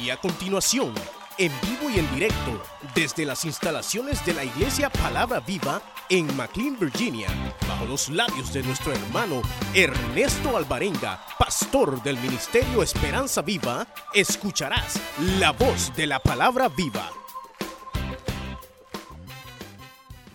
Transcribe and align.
Y 0.00 0.10
a 0.10 0.16
continuación, 0.18 0.92
en 1.38 1.50
vivo 1.62 1.90
y 1.90 1.98
en 1.98 2.14
directo, 2.14 2.62
desde 2.94 3.24
las 3.24 3.44
instalaciones 3.44 4.24
de 4.26 4.34
la 4.34 4.44
Iglesia 4.44 4.90
Palabra 4.90 5.40
Viva 5.40 5.80
en 6.10 6.36
McLean, 6.36 6.78
Virginia, 6.78 7.28
bajo 7.66 7.86
los 7.86 8.08
labios 8.10 8.52
de 8.52 8.62
nuestro 8.62 8.92
hermano 8.92 9.40
Ernesto 9.74 10.56
Alvarenga, 10.56 11.24
pastor 11.38 12.02
del 12.02 12.18
Ministerio 12.18 12.82
Esperanza 12.82 13.42
Viva, 13.42 13.86
escucharás 14.12 15.00
la 15.38 15.52
voz 15.52 15.94
de 15.96 16.06
la 16.06 16.20
Palabra 16.20 16.68
Viva. 16.68 17.10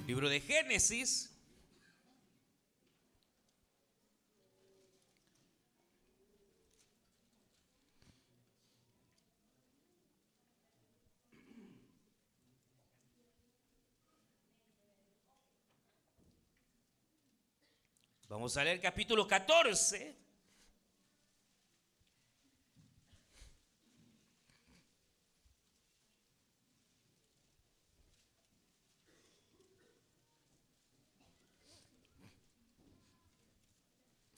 Libro 0.08 0.28
de 0.28 0.42
Génesis. 0.42 1.31
Vamos 18.32 18.56
a 18.56 18.64
leer 18.64 18.80
capítulo 18.80 19.28
14. 19.28 20.16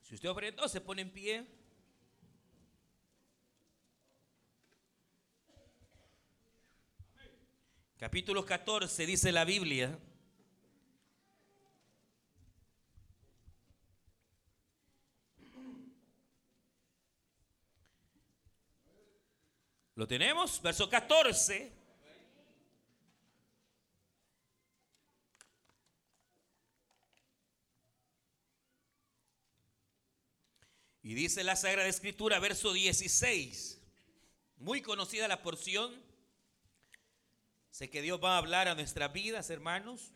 Si 0.01 0.15
usted 0.15 0.27
aprendió, 0.27 0.67
se 0.67 0.81
pone 0.81 1.03
en 1.03 1.11
pie. 1.11 1.45
Capítulo 7.99 8.43
14 8.43 9.05
dice 9.05 9.31
la 9.31 9.45
Biblia. 9.45 9.99
¿Lo 19.95 20.07
tenemos? 20.07 20.61
Verso 20.61 20.89
14. 20.89 21.71
Y 31.03 31.13
dice 31.13 31.43
la 31.43 31.55
Sagrada 31.55 31.87
Escritura, 31.87 32.39
verso 32.39 32.73
16. 32.73 33.79
Muy 34.57 34.81
conocida 34.81 35.27
la 35.27 35.43
porción. 35.43 35.93
Sé 37.69 37.89
que 37.89 38.01
Dios 38.01 38.23
va 38.23 38.35
a 38.35 38.37
hablar 38.37 38.67
a 38.67 38.75
nuestras 38.75 39.11
vidas, 39.11 39.49
hermanos. 39.49 40.11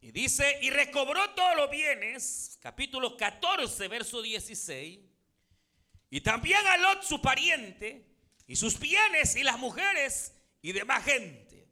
Y 0.00 0.12
dice, 0.12 0.58
y 0.60 0.70
recobró 0.70 1.30
todos 1.34 1.56
los 1.56 1.70
bienes, 1.70 2.58
capítulo 2.60 3.16
14, 3.16 3.88
verso 3.88 4.20
16. 4.20 5.11
Y 6.12 6.20
también 6.20 6.60
a 6.66 6.76
Lot, 6.76 7.04
su 7.04 7.22
pariente, 7.22 8.04
y 8.46 8.54
sus 8.56 8.78
bienes, 8.78 9.34
y 9.34 9.42
las 9.42 9.58
mujeres, 9.58 10.34
y 10.60 10.72
demás 10.72 11.02
gente. 11.06 11.66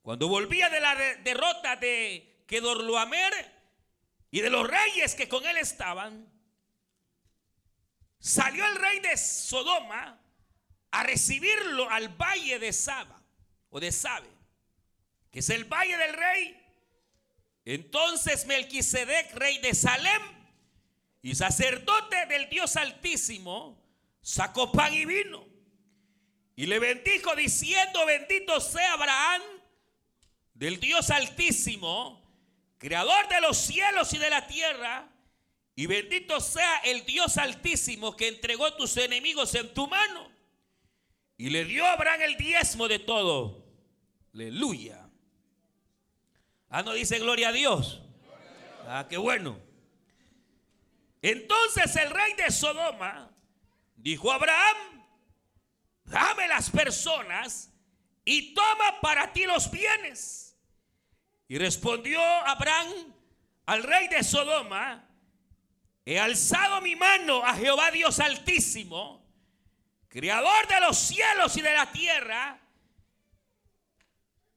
Cuando 0.00 0.26
volvía 0.26 0.70
de 0.70 0.80
la 0.80 0.94
derrota 0.94 1.76
de 1.76 2.44
Kedorloamer, 2.46 3.34
y 4.30 4.40
de 4.40 4.48
los 4.48 4.66
reyes 4.66 5.14
que 5.14 5.28
con 5.28 5.44
él 5.44 5.58
estaban, 5.58 6.32
salió 8.18 8.64
el 8.64 8.76
rey 8.76 9.00
de 9.00 9.18
Sodoma 9.18 10.18
a 10.92 11.02
recibirlo 11.02 11.90
al 11.90 12.08
valle 12.08 12.58
de 12.58 12.72
Saba 12.72 13.22
o 13.68 13.78
de 13.78 13.92
Sabe, 13.92 14.30
que 15.30 15.40
es 15.40 15.50
el 15.50 15.66
valle 15.66 15.98
del 15.98 16.14
rey. 16.14 16.58
Entonces 17.66 18.46
Melquisedec, 18.46 19.34
rey 19.34 19.58
de 19.58 19.74
Salem 19.74 20.35
y 21.26 21.34
sacerdote 21.34 22.26
del 22.26 22.48
Dios 22.48 22.76
Altísimo, 22.76 23.82
sacó 24.22 24.70
pan 24.70 24.94
y 24.94 25.04
vino 25.04 25.44
y 26.54 26.66
le 26.66 26.78
bendijo 26.78 27.34
diciendo, 27.34 28.06
bendito 28.06 28.60
sea 28.60 28.92
Abraham 28.92 29.42
del 30.54 30.78
Dios 30.78 31.10
Altísimo 31.10 32.22
creador 32.78 33.26
de 33.28 33.40
los 33.40 33.56
cielos 33.56 34.14
y 34.14 34.18
de 34.18 34.30
la 34.30 34.46
tierra, 34.46 35.08
y 35.74 35.86
bendito 35.86 36.40
sea 36.40 36.78
el 36.84 37.04
Dios 37.04 37.38
altísimo 37.38 38.16
que 38.16 38.28
entregó 38.28 38.74
tus 38.74 38.96
enemigos 38.96 39.52
en 39.56 39.74
tu 39.74 39.88
mano. 39.88 40.30
Y 41.36 41.50
le 41.50 41.64
dio 41.64 41.84
a 41.84 41.94
Abraham 41.94 42.20
el 42.22 42.36
diezmo 42.36 42.86
de 42.86 43.00
todo. 43.00 43.66
Aleluya. 44.32 45.10
Ah, 46.68 46.84
no 46.84 46.92
dice 46.92 47.18
gloria 47.18 47.48
a 47.48 47.52
Dios. 47.52 48.00
Ah, 48.86 49.06
qué 49.10 49.16
bueno. 49.16 49.65
Entonces 51.22 51.96
el 51.96 52.10
rey 52.10 52.34
de 52.34 52.50
Sodoma 52.50 53.30
dijo 53.96 54.30
a 54.30 54.36
Abraham, 54.36 54.76
dame 56.04 56.46
las 56.48 56.70
personas 56.70 57.72
y 58.24 58.54
toma 58.54 59.00
para 59.00 59.32
ti 59.32 59.44
los 59.44 59.70
bienes. 59.70 60.56
Y 61.48 61.58
respondió 61.58 62.20
Abraham 62.20 63.14
al 63.66 63.82
rey 63.82 64.08
de 64.08 64.22
Sodoma, 64.22 65.08
he 66.04 66.18
alzado 66.18 66.80
mi 66.80 66.96
mano 66.96 67.44
a 67.44 67.54
Jehová 67.54 67.90
Dios 67.90 68.20
altísimo, 68.20 69.24
creador 70.08 70.66
de 70.68 70.80
los 70.80 70.96
cielos 70.96 71.56
y 71.56 71.62
de 71.62 71.72
la 71.72 71.90
tierra, 71.90 72.60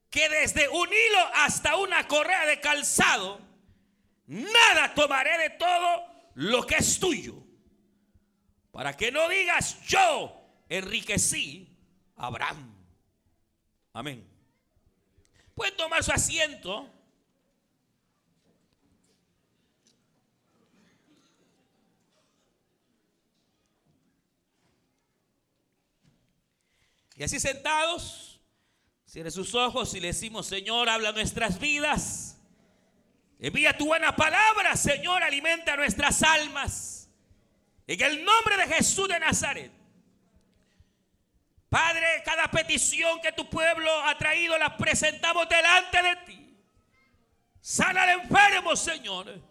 que 0.09 0.27
desde 0.29 0.67
un 0.69 0.87
hilo 0.87 1.29
hasta 1.35 1.75
una 1.75 2.07
correa 2.07 2.45
de 2.45 2.59
calzado, 2.59 3.39
nada 4.25 4.93
tomaré 4.95 5.37
de 5.37 5.49
todo 5.51 6.08
lo 6.39 6.65
que 6.65 6.75
es 6.75 6.97
tuyo, 7.01 7.43
para 8.71 8.95
que 8.95 9.11
no 9.11 9.27
digas 9.27 9.85
yo 9.85 10.33
enriquecí 10.69 11.77
a 12.15 12.27
Abraham. 12.27 12.73
Amén. 13.91 14.25
Pueden 15.53 15.75
tomar 15.75 16.01
su 16.01 16.13
asiento. 16.13 16.89
Y 27.17 27.23
así 27.23 27.37
sentados, 27.41 28.39
cierre 29.05 29.29
sus 29.29 29.53
ojos 29.55 29.93
y 29.93 29.99
le 29.99 30.07
decimos, 30.07 30.47
Señor, 30.47 30.87
habla 30.87 31.11
nuestras 31.11 31.59
vidas. 31.59 32.38
Envía 33.39 33.77
tu 33.77 33.85
buena 33.85 34.13
palabra, 34.13 34.75
Señor, 34.75 35.23
alimenta 35.23 35.77
nuestras 35.77 36.21
almas. 36.23 37.09
En 37.87 38.01
el 38.01 38.23
nombre 38.23 38.57
de 38.57 38.75
Jesús 38.75 39.07
de 39.07 39.17
Nazaret. 39.17 39.71
Padre, 41.69 42.21
cada 42.25 42.51
petición 42.51 43.21
que 43.21 43.31
tu 43.31 43.49
pueblo 43.49 43.89
ha 44.05 44.17
traído 44.17 44.57
la 44.57 44.75
presentamos 44.75 45.47
delante 45.47 46.01
de 46.01 46.15
ti. 46.25 46.57
Sana 47.61 48.03
al 48.03 48.21
enfermo, 48.21 48.75
Señor. 48.75 49.41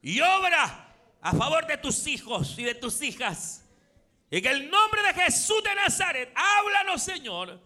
Y 0.00 0.20
obra 0.20 0.88
a 1.20 1.32
favor 1.34 1.66
de 1.66 1.76
tus 1.76 2.06
hijos 2.06 2.58
y 2.58 2.64
de 2.64 2.74
tus 2.74 3.02
hijas. 3.02 3.68
En 4.30 4.46
el 4.46 4.70
nombre 4.70 5.02
de 5.02 5.22
Jesús 5.22 5.62
de 5.62 5.74
Nazaret, 5.74 6.32
háblanos, 6.34 7.02
Señor. 7.02 7.60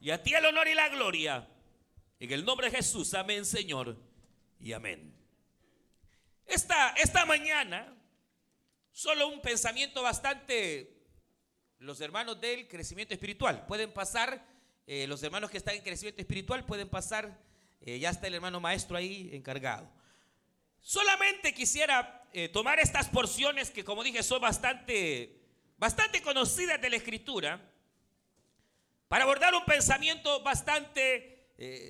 Y 0.00 0.10
a 0.10 0.20
ti 0.20 0.34
el 0.34 0.46
honor 0.46 0.66
y 0.66 0.74
la 0.74 0.88
gloria. 0.88 1.46
En 2.18 2.32
el 2.32 2.44
nombre 2.44 2.70
de 2.70 2.76
Jesús, 2.76 3.14
amén, 3.14 3.44
Señor. 3.44 4.07
Y 4.60 4.72
amén. 4.72 5.14
Esta, 6.46 6.90
esta 6.92 7.24
mañana, 7.24 7.94
solo 8.90 9.28
un 9.28 9.40
pensamiento 9.40 10.02
bastante 10.02 10.98
los 11.78 12.00
hermanos 12.00 12.40
del 12.40 12.66
crecimiento 12.66 13.14
espiritual. 13.14 13.64
Pueden 13.66 13.92
pasar, 13.92 14.44
eh, 14.86 15.06
los 15.06 15.22
hermanos 15.22 15.50
que 15.50 15.58
están 15.58 15.76
en 15.76 15.82
crecimiento 15.82 16.20
espiritual 16.20 16.66
pueden 16.66 16.88
pasar, 16.88 17.38
eh, 17.80 17.98
ya 17.98 18.10
está 18.10 18.26
el 18.26 18.34
hermano 18.34 18.60
maestro 18.60 18.96
ahí 18.96 19.30
encargado. 19.32 19.88
Solamente 20.80 21.54
quisiera 21.54 22.28
eh, 22.32 22.48
tomar 22.48 22.80
estas 22.80 23.08
porciones 23.08 23.70
que 23.70 23.84
como 23.84 24.02
dije 24.02 24.22
son 24.22 24.40
bastante, 24.40 25.40
bastante 25.76 26.20
conocidas 26.22 26.80
de 26.80 26.90
la 26.90 26.96
escritura, 26.96 27.60
para 29.06 29.24
abordar 29.24 29.54
un 29.54 29.64
pensamiento 29.64 30.42
bastante 30.42 31.34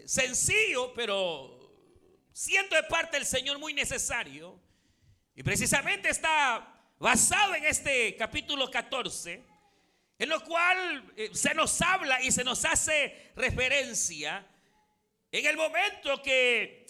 sencillo, 0.06 0.94
pero 0.94 1.57
siendo 2.38 2.76
de 2.76 2.85
parte 2.85 3.17
del 3.17 3.26
Señor 3.26 3.58
muy 3.58 3.75
necesario. 3.75 4.61
Y 5.35 5.43
precisamente 5.43 6.08
está 6.08 6.73
basado 6.96 7.56
en 7.56 7.64
este 7.64 8.14
capítulo 8.14 8.70
14 8.70 9.43
en 10.20 10.29
lo 10.29 10.44
cual 10.44 11.12
eh, 11.17 11.31
se 11.32 11.52
nos 11.55 11.81
habla 11.82 12.23
y 12.23 12.31
se 12.31 12.44
nos 12.44 12.64
hace 12.64 13.32
referencia 13.35 14.46
en 15.32 15.46
el 15.46 15.56
momento 15.56 16.23
que 16.23 16.87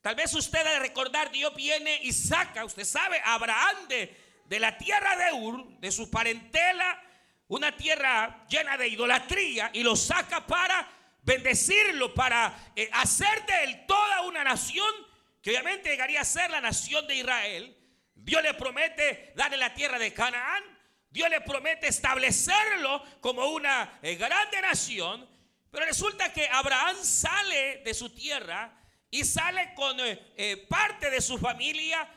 tal 0.00 0.16
vez 0.16 0.34
usted 0.34 0.64
de 0.64 0.80
recordar 0.80 1.30
Dios 1.30 1.54
viene 1.54 2.00
y 2.02 2.12
saca, 2.12 2.64
usted 2.64 2.84
sabe, 2.84 3.20
Abraham 3.24 3.88
de, 3.88 4.16
de 4.46 4.60
la 4.60 4.76
tierra 4.78 5.16
de 5.16 5.32
Ur, 5.32 5.78
de 5.78 5.92
su 5.92 6.10
parentela, 6.10 7.00
una 7.46 7.76
tierra 7.76 8.44
llena 8.48 8.76
de 8.76 8.88
idolatría, 8.88 9.70
y 9.72 9.84
lo 9.84 9.94
saca 9.94 10.44
para 10.44 11.01
bendecirlo, 11.22 12.12
para 12.14 12.72
eh, 12.76 12.90
hacer 12.92 13.46
de 13.46 13.64
él 13.64 13.86
toda 13.86 14.22
una 14.22 14.44
nación 14.44 14.90
que 15.40 15.50
obviamente 15.50 15.90
llegaría 15.90 16.20
a 16.20 16.24
ser 16.24 16.50
la 16.50 16.60
nación 16.60 17.06
de 17.06 17.16
Israel. 17.16 17.76
Dios 18.14 18.42
le 18.42 18.54
promete 18.54 19.32
darle 19.34 19.56
la 19.56 19.74
tierra 19.74 19.98
de 19.98 20.12
Canaán. 20.12 20.62
Dios 21.10 21.28
le 21.30 21.40
promete 21.40 21.88
establecerlo 21.88 23.02
como 23.20 23.46
una 23.48 23.98
eh, 24.02 24.14
grande 24.16 24.60
nación. 24.60 25.28
Pero 25.70 25.86
resulta 25.86 26.32
que 26.32 26.46
Abraham 26.48 26.96
sale 27.02 27.78
de 27.78 27.94
su 27.94 28.10
tierra 28.10 28.78
y 29.10 29.24
sale 29.24 29.74
con 29.74 29.96
eh, 30.00 30.66
parte 30.68 31.10
de 31.10 31.20
su 31.20 31.38
familia. 31.38 32.08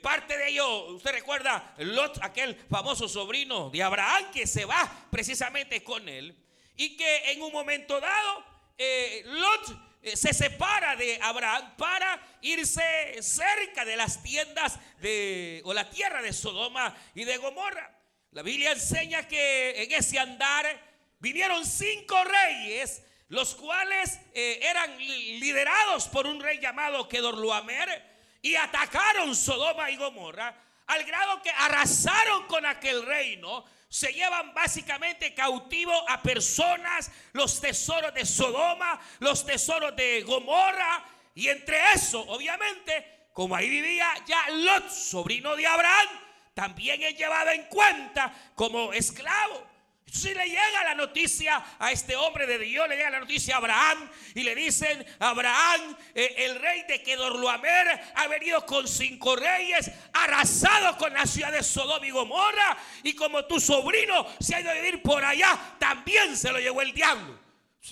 parte 0.00 0.36
de 0.36 0.48
ello, 0.48 0.94
usted 0.94 1.10
recuerda 1.10 1.74
aquel 2.20 2.54
famoso 2.70 3.08
sobrino 3.08 3.70
de 3.70 3.82
Abraham 3.82 4.30
que 4.32 4.46
se 4.46 4.64
va 4.64 5.08
precisamente 5.10 5.82
con 5.82 6.08
él. 6.08 6.41
Y 6.82 6.96
que 6.96 7.30
en 7.30 7.40
un 7.40 7.52
momento 7.52 8.00
dado, 8.00 8.44
eh, 8.76 9.22
Lot 9.26 10.00
eh, 10.02 10.16
se 10.16 10.34
separa 10.34 10.96
de 10.96 11.16
Abraham 11.22 11.76
para 11.76 12.20
irse 12.40 13.22
cerca 13.22 13.84
de 13.84 13.94
las 13.94 14.20
tiendas 14.20 14.80
de, 14.98 15.62
o 15.64 15.72
la 15.72 15.88
tierra 15.88 16.20
de 16.20 16.32
Sodoma 16.32 16.92
y 17.14 17.22
de 17.22 17.36
Gomorra. 17.36 17.88
La 18.32 18.42
Biblia 18.42 18.72
enseña 18.72 19.28
que 19.28 19.80
en 19.80 19.92
ese 19.92 20.18
andar 20.18 20.66
vinieron 21.20 21.64
cinco 21.64 22.16
reyes, 22.24 23.00
los 23.28 23.54
cuales 23.54 24.18
eh, 24.34 24.58
eran 24.60 24.98
liderados 24.98 26.08
por 26.08 26.26
un 26.26 26.40
rey 26.40 26.58
llamado 26.58 27.08
Kedorluamer 27.08 28.02
y 28.42 28.56
atacaron 28.56 29.36
Sodoma 29.36 29.88
y 29.88 29.96
Gomorra 29.98 30.52
al 30.88 31.04
grado 31.04 31.40
que 31.42 31.50
arrasaron 31.50 32.48
con 32.48 32.66
aquel 32.66 33.06
reino 33.06 33.64
se 33.92 34.10
llevan 34.10 34.54
básicamente 34.54 35.34
cautivo 35.34 35.92
a 36.08 36.22
personas, 36.22 37.10
los 37.34 37.60
tesoros 37.60 38.14
de 38.14 38.24
Sodoma, 38.24 38.98
los 39.18 39.44
tesoros 39.44 39.94
de 39.94 40.22
Gomorra, 40.22 41.04
y 41.34 41.48
entre 41.48 41.76
eso, 41.92 42.22
obviamente, 42.22 43.26
como 43.34 43.54
ahí 43.54 43.68
vivía 43.68 44.08
ya 44.26 44.48
Lot, 44.48 44.88
sobrino 44.88 45.54
de 45.56 45.66
Abraham, 45.66 46.08
también 46.54 47.02
es 47.02 47.18
llevado 47.18 47.50
en 47.50 47.64
cuenta 47.64 48.32
como 48.54 48.94
esclavo. 48.94 49.62
Si 50.12 50.34
le 50.34 50.44
llega 50.44 50.84
la 50.84 50.94
noticia 50.94 51.64
a 51.78 51.90
este 51.90 52.14
hombre 52.16 52.46
de 52.46 52.58
Dios, 52.58 52.86
le 52.86 52.96
llega 52.96 53.08
la 53.08 53.20
noticia 53.20 53.54
a 53.54 53.58
Abraham 53.58 54.10
y 54.34 54.42
le 54.42 54.54
dicen, 54.54 55.02
Abraham, 55.18 55.96
eh, 56.14 56.34
el 56.36 56.60
rey 56.60 56.82
de 56.82 57.02
Kedorluamer 57.02 57.98
ha 58.14 58.26
venido 58.26 58.66
con 58.66 58.86
cinco 58.86 59.36
reyes, 59.36 59.90
arrasado 60.12 60.98
con 60.98 61.14
la 61.14 61.24
ciudad 61.24 61.50
de 61.50 61.62
Sodoma 61.62 62.06
y 62.06 62.10
Gomorra, 62.10 62.76
y 63.02 63.14
como 63.14 63.46
tu 63.46 63.58
sobrino 63.58 64.26
se 64.38 64.54
ha 64.54 64.60
ido 64.60 64.70
a 64.70 64.74
vivir 64.74 65.00
por 65.00 65.24
allá, 65.24 65.58
también 65.78 66.36
se 66.36 66.52
lo 66.52 66.58
llevó 66.58 66.82
el 66.82 66.92
diablo. 66.92 67.40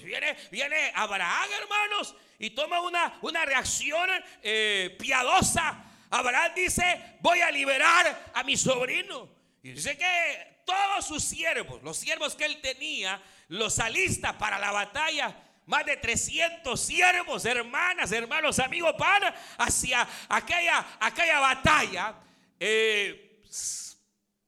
Viene, 0.04 0.36
viene 0.50 0.92
Abraham, 0.94 1.48
hermanos, 1.58 2.14
y 2.38 2.50
toma 2.50 2.82
una, 2.82 3.18
una 3.22 3.46
reacción 3.46 4.10
eh, 4.42 4.94
piadosa. 5.00 5.84
Abraham 6.10 6.52
dice, 6.54 7.16
voy 7.20 7.40
a 7.40 7.50
liberar 7.50 8.30
a 8.34 8.44
mi 8.44 8.58
sobrino. 8.58 9.26
Y 9.62 9.72
dice 9.72 9.96
que 9.96 10.49
todos 10.70 11.04
sus 11.04 11.24
siervos, 11.24 11.82
los 11.82 11.96
siervos 11.96 12.36
que 12.36 12.44
él 12.44 12.60
tenía, 12.60 13.20
los 13.48 13.78
alista 13.80 14.38
para 14.38 14.58
la 14.58 14.70
batalla. 14.70 15.36
Más 15.66 15.84
de 15.84 15.96
300 15.96 16.80
siervos, 16.80 17.44
hermanas, 17.44 18.10
hermanos, 18.12 18.58
amigos, 18.58 18.94
para 18.98 19.34
hacia 19.58 20.06
aquella, 20.28 20.98
aquella 21.00 21.40
batalla. 21.40 22.14
Eh, 22.58 23.42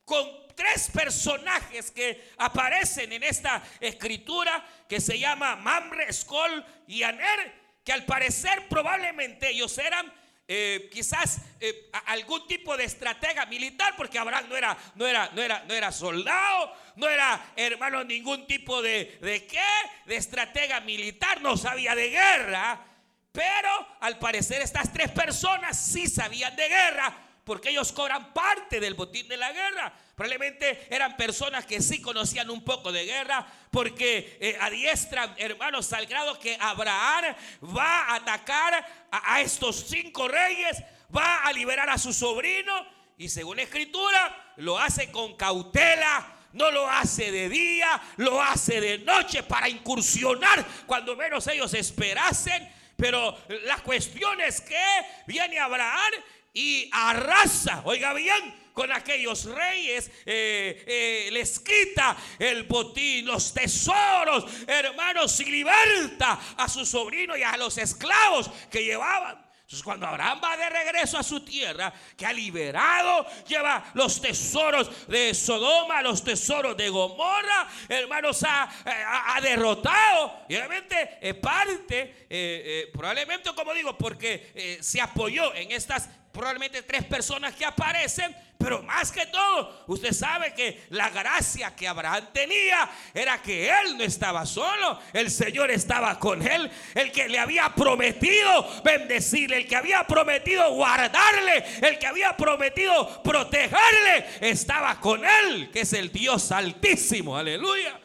con 0.05 0.29
tres 0.55 0.91
personajes 0.93 1.91
que 1.91 2.33
aparecen 2.39 3.13
en 3.13 3.23
esta 3.23 3.63
escritura 3.81 4.65
que 4.89 5.01
se 5.01 5.19
llama 5.19 5.57
Mamre, 5.57 6.13
Skol 6.13 6.65
y 6.87 7.03
Aner, 7.03 7.53
que 7.85 7.93
al 7.93 8.05
parecer 8.05 8.69
probablemente 8.69 9.51
ellos 9.51 9.77
eran 9.79 10.13
eh, 10.55 10.91
quizás 10.93 11.41
eh, 11.61 11.89
algún 12.09 12.47
tipo 12.47 12.77
de 12.77 12.85
estratega 12.85 13.47
militar, 13.47 13.95
porque 13.97 14.19
Abraham 14.19 14.51
no 14.51 14.57
era, 14.59 14.77
no 14.97 15.07
era, 15.07 15.31
no 15.35 15.41
era, 15.41 15.65
no 15.67 15.73
era 15.73 15.91
soldado, 15.91 16.75
no 16.97 17.09
era 17.09 17.53
hermano 17.57 18.05
ningún 18.05 18.47
tipo 18.47 18.83
de, 18.83 19.19
de 19.23 19.47
qué, 19.47 19.65
de 20.05 20.17
estratega 20.17 20.81
militar, 20.81 21.41
no 21.41 21.57
sabía 21.57 21.95
de 21.95 22.11
guerra. 22.11 22.85
Pero 23.33 23.97
al 24.01 24.19
parecer 24.19 24.61
estas 24.61 24.93
tres 24.93 25.11
personas 25.11 25.79
sí 25.79 26.07
sabían 26.07 26.55
de 26.55 26.69
guerra 26.69 27.32
porque 27.45 27.71
ellos 27.71 27.93
cobran 27.93 28.33
parte 28.33 28.79
del 28.79 28.95
botín 28.95 29.27
de 29.29 29.37
la 29.37 29.53
guerra. 29.53 29.93
Probablemente 30.15 30.87
eran 30.91 31.17
personas 31.17 31.67
que 31.67 31.83
sí 31.83 32.01
conocían 32.01 32.51
un 32.51 32.63
poco 32.63 32.93
de 32.93 33.05
guerra, 33.05 33.47
porque 33.71 34.39
eh, 34.41 34.57
adiestran, 34.61 35.35
hermanos, 35.39 35.93
al 35.93 36.07
grado 36.07 36.39
que 36.39 36.57
Abraham 36.61 37.35
va 37.77 38.03
a 38.03 38.15
atacar 38.17 39.09
a, 39.11 39.41
estos 39.41 39.87
cinco 39.89 40.29
reyes, 40.29 40.83
va 41.15 41.45
a 41.45 41.53
liberar 41.53 41.91
a 41.91 41.99
su 41.99 42.13
sobrino, 42.13 42.87
y 43.19 43.29
según 43.29 43.57
la 43.57 43.63
escritura, 43.65 44.53
lo 44.57 44.79
hace 44.79 45.11
con 45.11 45.37
cautela. 45.37 46.39
No 46.53 46.71
lo 46.71 46.87
hace 46.87 47.33
de 47.33 47.49
día, 47.49 47.99
lo 48.19 48.43
hace 48.43 48.79
de 48.79 48.99
noche 48.99 49.43
para 49.43 49.71
incursionar 49.71 50.63
cuando 50.85 51.17
menos 51.17 51.47
ellos 51.47 51.73
esperasen. 51.73 52.71
Pero 52.95 53.39
la 53.65 53.79
cuestión 53.79 54.39
es 54.43 54.61
que 54.61 54.85
viene 55.27 55.59
Abraham 55.59 56.13
y 56.53 56.89
arrasa, 56.93 57.83
oiga 57.85 58.13
bien, 58.13 58.63
con 58.73 58.91
aquellos 58.91 59.45
reyes, 59.45 60.11
eh, 60.25 60.85
eh, 60.87 61.29
les 61.31 61.61
quita 61.61 62.17
el 62.39 62.65
botín, 62.65 63.27
los 63.27 63.53
tesoros, 63.53 64.45
hermanos, 64.67 65.39
y 65.41 65.45
liberta 65.47 66.39
a 66.57 66.69
su 66.69 66.85
sobrino 66.85 67.37
y 67.37 67.43
a 67.43 67.57
los 67.57 67.77
esclavos 67.79 68.51
que 68.71 68.85
llevaban. 68.85 69.53
Entonces 69.63 69.85
cuando 69.85 70.07
Abraham 70.07 70.39
va 70.45 70.55
de 70.55 70.69
regreso 70.69 71.17
a 71.17 71.23
su 71.23 71.43
tierra, 71.43 71.91
que 72.15 72.27
ha 72.27 72.33
liberado, 72.33 73.27
lleva 73.47 73.91
los 73.95 74.21
tesoros 74.21 75.09
de 75.09 75.33
Sodoma, 75.33 76.03
los 76.03 76.23
tesoros 76.23 76.77
de 76.77 76.91
Gomorra, 76.91 77.69
hermanos, 77.89 78.43
ha, 78.43 79.35
ha, 79.35 79.41
derrotado. 79.41 80.45
Y 80.47 80.57
obviamente 80.57 81.35
parte, 81.41 82.27
eh, 82.29 82.91
probablemente 82.93 83.55
como 83.55 83.73
digo, 83.73 83.97
porque 83.97 84.79
se 84.83 85.01
apoyó 85.01 85.55
en 85.55 85.73
estas 85.73 86.11
probablemente 86.33 86.83
tres 86.83 87.05
personas 87.05 87.55
que 87.55 87.65
aparecen, 87.65 88.35
pero 88.57 88.83
más 88.83 89.11
que 89.13 89.27
todo, 89.27 89.85
usted 89.89 90.13
sabe 90.13 90.55
que 90.55 90.85
la 90.91 91.11
gracia 91.11 91.75
que 91.75 91.87
Abraham 91.87 92.29
tenía 92.33 92.89
era 93.13 93.43
que 93.43 93.69
él 93.69 93.99
no 93.99 94.05
estaba 94.05 94.47
solo, 94.47 94.99
el 95.13 95.31
Señor 95.31 95.71
estaba 95.71 96.19
con 96.19 96.47
él, 96.47 96.71
el 96.95 97.13
que 97.13 97.29
le 97.29 97.39
había 97.39 97.75
prometido 97.75 98.83
bendecirle, 98.83 99.59
el 99.59 99.67
que 99.67 99.77
había 99.77 100.07
prometido 100.07 100.73
guardarle, 100.73 101.65
el 101.83 101.99
que 101.99 102.07
había 102.07 102.37
prometido 102.37 103.23
protegerle, 103.23 104.27
estaba 104.41 104.99
con 105.01 105.23
él, 105.25 105.71
que 105.71 105.81
es 105.81 105.93
el 105.93 106.11
Dios 106.11 106.51
altísimo, 106.53 107.37
aleluya. 107.37 107.99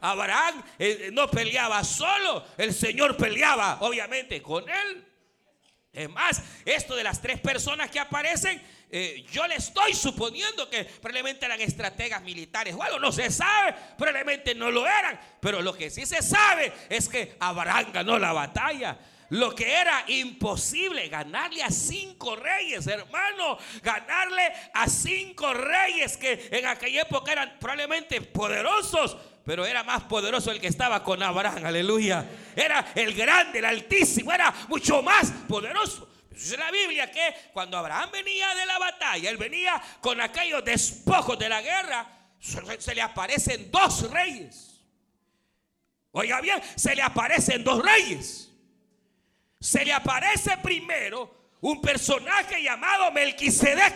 Abraham 0.00 0.62
eh, 0.78 1.08
no 1.12 1.28
peleaba 1.28 1.82
solo, 1.82 2.44
el 2.56 2.72
Señor 2.72 3.16
peleaba 3.16 3.78
obviamente 3.80 4.40
con 4.40 4.68
él. 4.68 5.07
Es 5.92 6.08
más, 6.10 6.42
esto 6.64 6.94
de 6.94 7.02
las 7.02 7.20
tres 7.20 7.40
personas 7.40 7.90
que 7.90 7.98
aparecen, 7.98 8.62
eh, 8.90 9.24
yo 9.30 9.46
le 9.46 9.56
estoy 9.56 9.94
suponiendo 9.94 10.68
que 10.68 10.84
probablemente 10.84 11.44
eran 11.44 11.60
estrategas 11.60 12.22
militares 12.22 12.74
Bueno, 12.74 12.98
no 12.98 13.12
se 13.12 13.30
sabe, 13.30 13.74
probablemente 13.96 14.54
no 14.54 14.70
lo 14.70 14.86
eran, 14.86 15.18
pero 15.40 15.60
lo 15.60 15.74
que 15.74 15.90
sí 15.90 16.06
se 16.06 16.22
sabe 16.22 16.72
es 16.88 17.08
que 17.08 17.36
Abraham 17.40 17.92
ganó 17.92 18.18
la 18.18 18.32
batalla. 18.32 18.98
Lo 19.30 19.54
que 19.54 19.70
era 19.70 20.04
imposible, 20.08 21.08
ganarle 21.08 21.62
a 21.62 21.70
cinco 21.70 22.34
reyes, 22.34 22.86
hermano, 22.86 23.58
ganarle 23.82 24.42
a 24.72 24.88
cinco 24.88 25.52
reyes 25.52 26.16
que 26.16 26.48
en 26.50 26.66
aquella 26.66 27.02
época 27.02 27.32
eran 27.32 27.58
probablemente 27.58 28.22
poderosos, 28.22 29.18
pero 29.48 29.64
era 29.64 29.82
más 29.82 30.02
poderoso 30.02 30.50
el 30.50 30.60
que 30.60 30.66
estaba 30.66 31.02
con 31.02 31.22
Abraham, 31.22 31.64
aleluya. 31.64 32.22
Era 32.54 32.92
el 32.94 33.14
grande, 33.14 33.60
el 33.60 33.64
altísimo, 33.64 34.30
era 34.30 34.52
mucho 34.68 35.02
más 35.02 35.32
poderoso. 35.48 36.06
Dice 36.30 36.58
la 36.58 36.70
Biblia 36.70 37.10
que 37.10 37.34
cuando 37.54 37.78
Abraham 37.78 38.10
venía 38.12 38.54
de 38.54 38.66
la 38.66 38.78
batalla, 38.78 39.30
él 39.30 39.38
venía 39.38 39.80
con 40.02 40.20
aquellos 40.20 40.62
despojos 40.62 41.38
de 41.38 41.48
la 41.48 41.62
guerra, 41.62 42.06
se 42.38 42.94
le 42.94 43.00
aparecen 43.00 43.70
dos 43.70 44.10
reyes. 44.10 44.82
Oiga 46.10 46.42
bien, 46.42 46.60
se 46.76 46.94
le 46.94 47.00
aparecen 47.00 47.64
dos 47.64 47.82
reyes. 47.82 48.52
Se 49.58 49.82
le 49.82 49.94
aparece 49.94 50.58
primero 50.58 51.54
un 51.62 51.80
personaje 51.80 52.62
llamado 52.62 53.10
Melquisedec, 53.12 53.94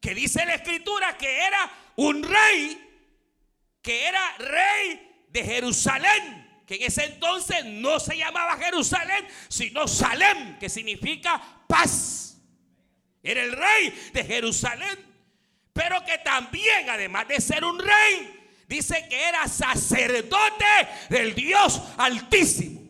que 0.00 0.16
dice 0.16 0.44
la 0.44 0.54
escritura 0.54 1.16
que 1.16 1.46
era 1.46 1.70
un 1.94 2.24
rey 2.24 2.85
que 3.86 4.08
era 4.08 4.36
rey 4.38 5.26
de 5.28 5.44
Jerusalén, 5.44 6.64
que 6.66 6.74
en 6.74 6.82
ese 6.82 7.04
entonces 7.04 7.64
no 7.64 8.00
se 8.00 8.16
llamaba 8.16 8.58
Jerusalén, 8.58 9.24
sino 9.48 9.86
Salem, 9.86 10.58
que 10.58 10.68
significa 10.68 11.40
paz. 11.68 12.36
Era 13.22 13.44
el 13.44 13.52
rey 13.52 14.10
de 14.12 14.24
Jerusalén. 14.24 15.14
pero 15.72 16.02
que 16.04 16.18
también, 16.18 16.88
además 16.88 17.28
de 17.28 17.38
ser 17.40 17.62
un 17.62 17.78
rey, 17.78 18.50
dice 18.66 19.06
que 19.08 19.28
era 19.28 19.46
sacerdote 19.46 20.64
del 21.10 21.34
Dios 21.34 21.80
altísimo. 21.98 22.80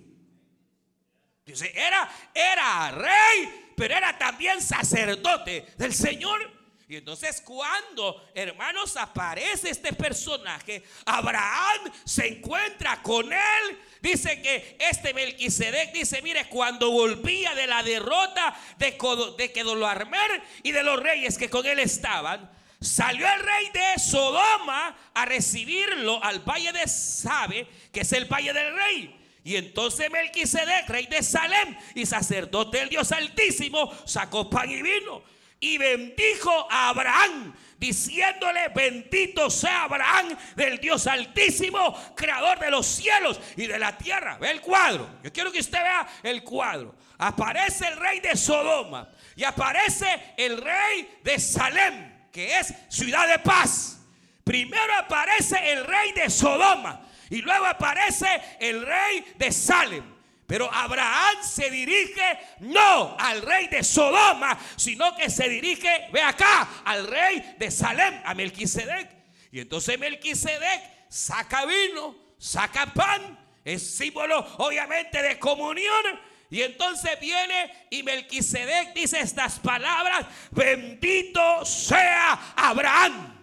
Dice, 1.45 1.73
era, 1.75 2.09
era 2.33 2.93
rey, 2.93 3.73
pero 3.77 3.95
era 3.95 4.17
también 4.17 4.63
sacerdote 4.63 5.67
del 5.77 5.93
Señor. 5.93 6.56
Y 6.89 6.97
entonces 6.97 7.41
cuando, 7.41 8.31
hermanos, 8.33 8.97
aparece 8.97 9.71
este 9.71 9.93
personaje, 9.93 10.85
Abraham 11.05 11.93
se 12.05 12.29
encuentra 12.29 13.03
con 13.03 13.33
él. 13.33 13.79
Dice 14.01 14.41
que 14.41 14.77
este 14.79 15.13
Melquisedec 15.13 15.93
dice, 15.93 16.23
mire, 16.23 16.49
cuando 16.49 16.93
volvía 16.93 17.57
de 17.57 17.67
la 17.67 17.83
derrota 17.83 18.57
de, 18.79 18.97
de 19.37 19.53
Kedorlaomer 19.53 20.43
y 20.63 20.71
de 20.71 20.85
los 20.85 21.03
reyes 21.03 21.37
que 21.37 21.51
con 21.51 21.67
él 21.67 21.81
estaban, 21.81 22.49
salió 22.81 23.27
el 23.35 23.41
rey 23.41 23.71
de 23.73 24.01
Sodoma 24.01 24.97
a 25.13 25.25
recibirlo 25.25 26.23
al 26.23 26.39
valle 26.49 26.71
de 26.71 26.87
Sabe, 26.87 27.67
que 27.93 28.03
es 28.03 28.13
el 28.13 28.27
valle 28.27 28.53
del 28.53 28.73
rey. 28.73 29.41
Y 29.43 29.57
entonces 29.57 30.09
Melquisedec, 30.09 30.89
rey 30.89 31.07
de 31.07 31.25
Salem 31.25 31.77
y 31.97 32.07
sacerdote 32.07 32.79
del 32.79 32.91
Dios 32.91 33.11
Altísimo, 33.11 33.93
sacó 34.05 34.49
pan 34.49 34.71
y 34.71 34.83
vino 34.83 35.36
y 35.61 35.79
bendijo 35.79 36.69
a 36.71 36.91
Abraham, 36.91 37.55
diciéndole, 37.79 38.69
bendito 38.75 39.51
sea 39.51 39.85
Abraham 39.85 40.37
del 40.55 40.79
Dios 40.79 41.07
altísimo, 41.07 41.95
creador 42.15 42.59
de 42.59 42.71
los 42.71 42.87
cielos 42.87 43.41
y 43.57 43.67
de 43.67 43.79
la 43.79 43.97
tierra. 43.97 44.39
Ve 44.39 44.51
el 44.51 44.61
cuadro. 44.61 45.09
Yo 45.23 45.33
quiero 45.33 45.51
que 45.51 45.61
usted 45.61 45.81
vea 45.81 46.07
el 46.23 46.43
cuadro. 46.43 46.95
Aparece 47.19 47.87
el 47.89 47.97
rey 47.97 48.21
de 48.21 48.37
Sodoma 48.37 49.09
y 49.35 49.45
aparece 49.45 50.35
el 50.37 50.61
rey 50.61 51.19
de 51.23 51.39
Salem, 51.39 52.31
que 52.31 52.59
es 52.59 52.75
ciudad 52.89 53.27
de 53.29 53.39
paz. 53.39 54.01
Primero 54.45 54.95
aparece 54.99 55.73
el 55.73 55.85
rey 55.85 56.13
de 56.13 56.31
Sodoma 56.31 57.01
y 57.31 57.43
luego 57.43 57.67
aparece 57.67 58.29
el 58.61 58.85
rey 58.85 59.35
de 59.37 59.51
Salem. 59.51 60.16
Pero 60.47 60.73
Abraham 60.73 61.43
se 61.43 61.71
dirige 61.71 62.39
no 62.61 63.17
al 63.19 63.43
rey 63.43 63.67
de 63.67 63.83
Sodoma, 63.83 64.57
sino 64.77 65.17
que 65.17 65.29
se 65.29 65.49
dirige, 65.49 66.09
ve 66.13 66.23
acá, 66.23 66.69
al 66.85 67.07
rey 67.09 67.57
de 67.59 67.71
Salem, 67.71 68.23
a 68.25 68.33
Melquisedec. 68.35 69.11
Y 69.51 69.61
entonces 69.61 69.99
Melquisedec 69.99 71.09
saca 71.09 71.65
vino, 71.67 72.17
saca 72.39 72.87
pan, 72.87 73.39
es 73.65 73.97
símbolo 73.97 74.39
obviamente 74.59 75.21
de 75.21 75.39
comunión. 75.39 76.05
Y 76.49 76.63
entonces 76.63 77.19
viene 77.19 77.89
y 77.91 78.05
Melquisedec 78.05 78.95
dice 78.95 79.19
estas 79.19 79.59
palabras, 79.59 80.27
bendito 80.53 81.65
sea 81.65 82.55
Abraham. 82.55 83.35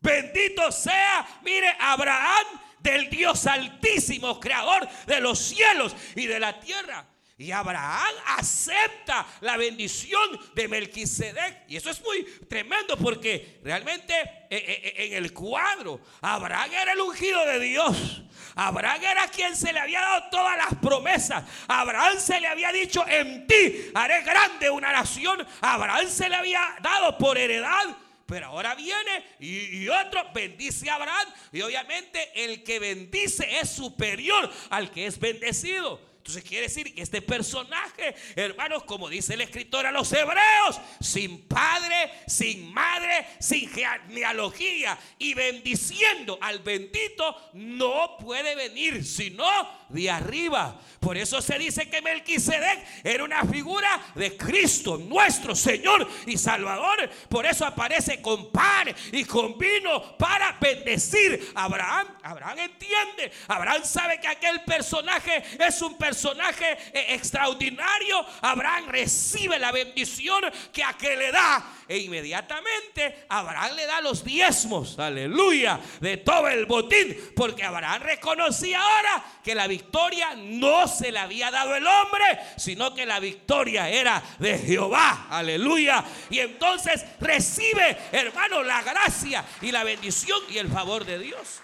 Bendito 0.00 0.72
sea, 0.72 1.24
mire, 1.42 1.76
Abraham 1.78 2.46
del 2.82 3.08
Dios 3.08 3.46
altísimo, 3.46 4.38
creador 4.40 4.88
de 5.06 5.20
los 5.20 5.38
cielos 5.38 5.94
y 6.16 6.26
de 6.26 6.40
la 6.40 6.58
tierra. 6.60 7.06
Y 7.38 7.50
Abraham 7.50 8.14
acepta 8.38 9.26
la 9.40 9.56
bendición 9.56 10.38
de 10.54 10.68
Melquisedec. 10.68 11.64
Y 11.66 11.76
eso 11.76 11.90
es 11.90 12.00
muy 12.02 12.22
tremendo 12.48 12.96
porque 12.96 13.58
realmente 13.64 14.14
eh, 14.14 14.46
eh, 14.50 14.94
eh, 14.96 15.06
en 15.06 15.14
el 15.14 15.32
cuadro, 15.32 16.00
Abraham 16.20 16.70
era 16.72 16.92
el 16.92 17.00
ungido 17.00 17.44
de 17.46 17.58
Dios. 17.58 18.22
Abraham 18.54 19.02
era 19.02 19.26
quien 19.28 19.56
se 19.56 19.72
le 19.72 19.80
había 19.80 20.00
dado 20.02 20.30
todas 20.30 20.56
las 20.56 20.78
promesas. 20.80 21.42
Abraham 21.66 22.18
se 22.18 22.38
le 22.38 22.46
había 22.46 22.70
dicho, 22.70 23.04
en 23.08 23.46
ti 23.46 23.90
haré 23.94 24.22
grande 24.22 24.70
una 24.70 24.92
nación. 24.92 25.44
Abraham 25.62 26.06
se 26.08 26.28
le 26.28 26.36
había 26.36 26.60
dado 26.80 27.18
por 27.18 27.38
heredad 27.38 27.96
pero 28.32 28.46
ahora 28.46 28.74
viene 28.74 29.22
y, 29.40 29.86
otro 29.88 30.22
bendice 30.32 30.88
a 30.88 30.94
Abraham. 30.94 31.28
Y 31.52 31.60
obviamente 31.60 32.30
el 32.34 32.62
que 32.62 32.78
bendice 32.78 33.46
es 33.60 33.68
superior 33.68 34.50
al 34.70 34.90
que 34.90 35.04
es 35.04 35.18
bendecido. 35.18 36.00
Entonces 36.22 36.44
quiere 36.44 36.68
decir 36.68 36.94
que 36.94 37.02
este 37.02 37.20
personaje, 37.20 38.14
hermanos, 38.36 38.84
como 38.84 39.08
dice 39.08 39.34
el 39.34 39.40
escritor 39.40 39.86
a 39.86 39.90
los 39.90 40.12
hebreos, 40.12 40.80
sin 41.00 41.48
padre, 41.48 42.12
sin 42.28 42.72
madre, 42.72 43.26
sin 43.40 43.68
genealogía 43.68 44.96
y 45.18 45.34
bendiciendo 45.34 46.38
al 46.40 46.60
bendito, 46.60 47.50
no 47.54 48.18
puede 48.20 48.54
venir 48.54 49.04
sino 49.04 49.44
de 49.88 50.10
arriba. 50.12 50.80
Por 51.00 51.16
eso 51.16 51.42
se 51.42 51.58
dice 51.58 51.90
que 51.90 52.00
Melquisedec 52.00 53.02
era 53.02 53.24
una 53.24 53.44
figura 53.44 54.12
de 54.14 54.36
Cristo, 54.36 54.98
nuestro 54.98 55.56
Señor 55.56 56.08
y 56.26 56.38
Salvador. 56.38 57.10
Por 57.28 57.46
eso 57.46 57.66
aparece 57.66 58.22
con 58.22 58.52
pan 58.52 58.94
y 59.10 59.24
con 59.24 59.58
vino 59.58 60.16
para 60.16 60.52
bendecir 60.60 61.50
a 61.56 61.64
Abraham. 61.64 62.06
Abraham 62.22 62.58
entiende, 62.60 63.32
Abraham 63.48 63.82
sabe 63.82 64.20
que 64.20 64.28
aquel 64.28 64.60
personaje 64.60 65.42
es 65.58 65.82
un 65.82 65.98
personaje 65.98 66.11
personaje 66.12 66.76
eh, 66.92 67.14
extraordinario, 67.14 68.24
Abraham 68.42 68.88
recibe 68.88 69.58
la 69.58 69.72
bendición 69.72 70.44
que 70.70 70.84
aquel 70.84 71.18
le 71.18 71.32
da. 71.32 71.64
E 71.88 71.98
inmediatamente 71.98 73.24
Abraham 73.30 73.74
le 73.74 73.86
da 73.86 74.00
los 74.02 74.22
diezmos, 74.22 74.98
aleluya, 74.98 75.80
de 76.00 76.18
todo 76.18 76.48
el 76.48 76.66
botín. 76.66 77.32
Porque 77.34 77.64
Abraham 77.64 78.02
reconocía 78.02 78.80
ahora 78.80 79.24
que 79.42 79.54
la 79.54 79.66
victoria 79.66 80.34
no 80.36 80.86
se 80.86 81.10
le 81.10 81.18
había 81.18 81.50
dado 81.50 81.74
el 81.74 81.86
hombre, 81.86 82.24
sino 82.58 82.94
que 82.94 83.06
la 83.06 83.18
victoria 83.18 83.88
era 83.88 84.22
de 84.38 84.58
Jehová, 84.58 85.28
aleluya. 85.30 86.04
Y 86.28 86.40
entonces 86.40 87.06
recibe, 87.20 87.96
hermano, 88.12 88.62
la 88.62 88.82
gracia 88.82 89.44
y 89.62 89.72
la 89.72 89.82
bendición 89.82 90.40
y 90.50 90.58
el 90.58 90.68
favor 90.68 91.06
de 91.06 91.18
Dios. 91.18 91.62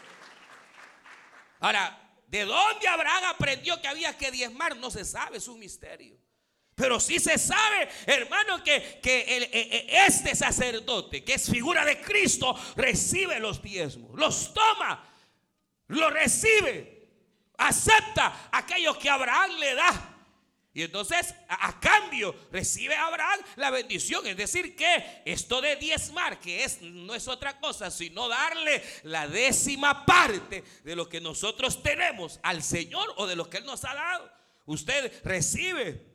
Ahora, 1.61 2.08
¿De 2.29 2.45
dónde 2.45 2.87
Abraham 2.87 3.25
aprendió 3.25 3.81
que 3.81 3.89
había 3.89 4.17
que 4.17 4.31
diezmar? 4.31 4.77
No 4.77 4.91
se 4.91 5.05
sabe, 5.05 5.39
es 5.39 5.49
un 5.49 5.59
misterio. 5.59 6.19
Pero 6.75 7.01
sí 7.01 7.19
se 7.19 7.39
sabe, 7.39 7.89
hermano, 8.07 8.63
que, 8.63 9.01
que 9.03 9.21
e, 9.21 9.51
e, 9.51 10.07
este 10.07 10.37
sacerdote, 10.37 11.25
que 11.25 11.35
es 11.35 11.51
figura 11.51 11.85
de 11.85 12.01
Cristo, 12.01 12.55
recibe 12.77 13.41
los 13.41 13.61
diezmos, 13.61 14.15
los 14.15 14.55
toma, 14.55 15.11
los 15.89 16.13
recibe, 16.13 17.09
acepta 17.57 18.49
aquello 18.53 18.97
que 18.97 19.11
Abraham 19.11 19.59
le 19.59 19.75
da. 19.75 20.18
Y 20.79 20.83
entonces, 20.85 21.35
a, 21.49 21.81
cambio, 21.81 22.33
recibe 22.53 22.95
Abraham 22.95 23.41
la 23.57 23.73
bendición. 23.73 24.25
Es 24.29 24.37
decir, 24.37 24.77
que 24.77 25.23
esto 25.25 25.61
de 25.61 25.75
diezmar, 25.75 26.39
que 26.39 26.63
es, 26.63 26.81
no 26.81 27.17
es 27.17 27.27
otra 27.27 27.59
cosa, 27.59 27.91
sino 27.91 28.29
darle 28.29 28.81
la 29.03 29.27
décima 29.27 30.07
parte 30.07 30.63
de 30.85 30.95
lo 30.95 31.09
que 31.09 31.21
nosotros 31.21 31.83
tenemos 31.83 32.39
al 32.45 32.63
Señor 32.63 33.13
o 33.17 33.27
de 33.27 33.35
lo 33.35 33.51
que 33.51 33.57
Él 33.57 33.65
nos 33.65 33.85
ha 33.85 33.93
dado. 33.93 34.31
Usted 34.67 35.21
recibe 35.25 36.08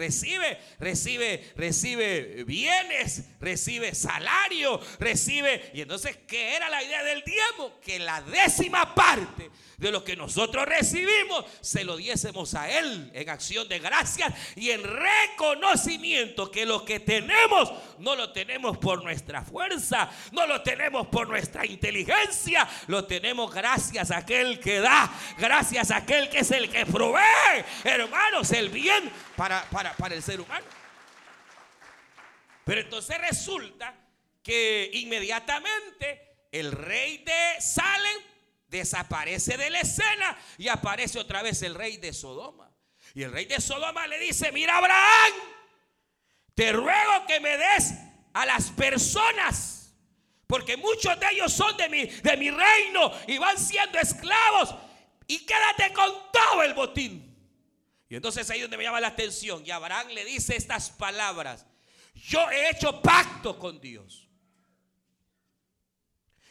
Recibe, 0.00 0.58
recibe, 0.78 1.52
recibe 1.56 2.44
bienes, 2.44 3.24
recibe 3.38 3.94
salario, 3.94 4.80
recibe. 4.98 5.70
Y 5.74 5.82
entonces, 5.82 6.16
¿qué 6.26 6.56
era 6.56 6.70
la 6.70 6.82
idea 6.82 7.04
del 7.04 7.22
diezmo? 7.22 7.78
Que 7.82 7.98
la 7.98 8.22
décima 8.22 8.94
parte 8.94 9.50
de 9.80 9.90
lo 9.90 10.04
que 10.04 10.14
nosotros 10.14 10.66
recibimos 10.66 11.44
se 11.60 11.84
lo 11.84 11.96
diésemos 11.96 12.54
a 12.54 12.70
Él 12.70 13.10
en 13.14 13.28
acción 13.30 13.66
de 13.66 13.78
gracias 13.78 14.32
y 14.54 14.70
en 14.70 14.82
reconocimiento 14.82 16.50
que 16.50 16.66
lo 16.66 16.84
que 16.84 17.00
tenemos 17.00 17.72
no 17.98 18.14
lo 18.14 18.30
tenemos 18.32 18.76
por 18.78 19.02
nuestra 19.02 19.42
fuerza, 19.42 20.10
no 20.32 20.46
lo 20.46 20.62
tenemos 20.62 21.06
por 21.08 21.28
nuestra 21.28 21.64
inteligencia, 21.64 22.68
lo 22.88 23.06
tenemos 23.06 23.52
gracias 23.52 24.10
a 24.10 24.18
aquel 24.18 24.60
que 24.60 24.80
da, 24.80 25.10
gracias 25.38 25.90
a 25.90 25.96
aquel 25.96 26.28
que 26.28 26.40
es 26.40 26.50
el 26.50 26.70
que 26.70 26.84
provee, 26.84 27.64
hermanos, 27.84 28.50
el 28.52 28.68
bien 28.68 29.10
para, 29.40 29.62
para, 29.70 29.96
para 29.96 30.14
el 30.14 30.22
ser 30.22 30.38
humano. 30.38 30.66
Pero 32.62 32.82
entonces 32.82 33.16
resulta 33.16 33.94
que 34.42 34.90
inmediatamente 34.92 36.44
el 36.52 36.70
rey 36.70 37.24
de 37.24 37.58
Salem 37.58 38.18
desaparece 38.68 39.56
de 39.56 39.70
la 39.70 39.80
escena 39.80 40.38
y 40.58 40.68
aparece 40.68 41.18
otra 41.18 41.40
vez 41.40 41.62
el 41.62 41.74
rey 41.74 41.96
de 41.96 42.12
Sodoma. 42.12 42.70
Y 43.14 43.22
el 43.22 43.32
rey 43.32 43.46
de 43.46 43.62
Sodoma 43.62 44.06
le 44.06 44.18
dice, 44.18 44.52
mira 44.52 44.76
Abraham, 44.76 45.32
te 46.54 46.72
ruego 46.72 47.24
que 47.26 47.40
me 47.40 47.56
des 47.56 47.94
a 48.34 48.44
las 48.44 48.70
personas, 48.72 49.94
porque 50.46 50.76
muchos 50.76 51.18
de 51.18 51.26
ellos 51.30 51.50
son 51.50 51.74
de 51.78 51.88
mi, 51.88 52.04
de 52.04 52.36
mi 52.36 52.50
reino 52.50 53.10
y 53.26 53.38
van 53.38 53.56
siendo 53.56 53.98
esclavos, 53.98 54.74
y 55.26 55.46
quédate 55.46 55.94
con 55.94 56.12
todo 56.30 56.62
el 56.62 56.74
botín. 56.74 57.29
Y 58.10 58.16
entonces 58.16 58.50
ahí 58.50 58.60
donde 58.60 58.76
me 58.76 58.82
llama 58.82 59.00
la 59.00 59.08
atención, 59.08 59.62
y 59.64 59.70
Abraham 59.70 60.08
le 60.08 60.24
dice 60.26 60.56
estas 60.56 60.90
palabras, 60.90 61.64
yo 62.14 62.50
he 62.50 62.68
hecho 62.68 63.00
pacto 63.00 63.58
con 63.58 63.80
Dios. 63.80 64.28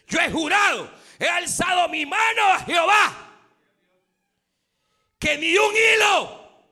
Yo 0.07 0.19
he 0.19 0.31
jurado 0.31 0.89
he 1.19 1.27
alzado 1.27 1.89
mi 1.89 2.05
mano 2.05 2.43
a 2.53 2.59
Jehová. 2.59 3.25
Que 5.19 5.37
ni 5.37 5.57
un 5.57 5.75
hilo, 5.75 6.65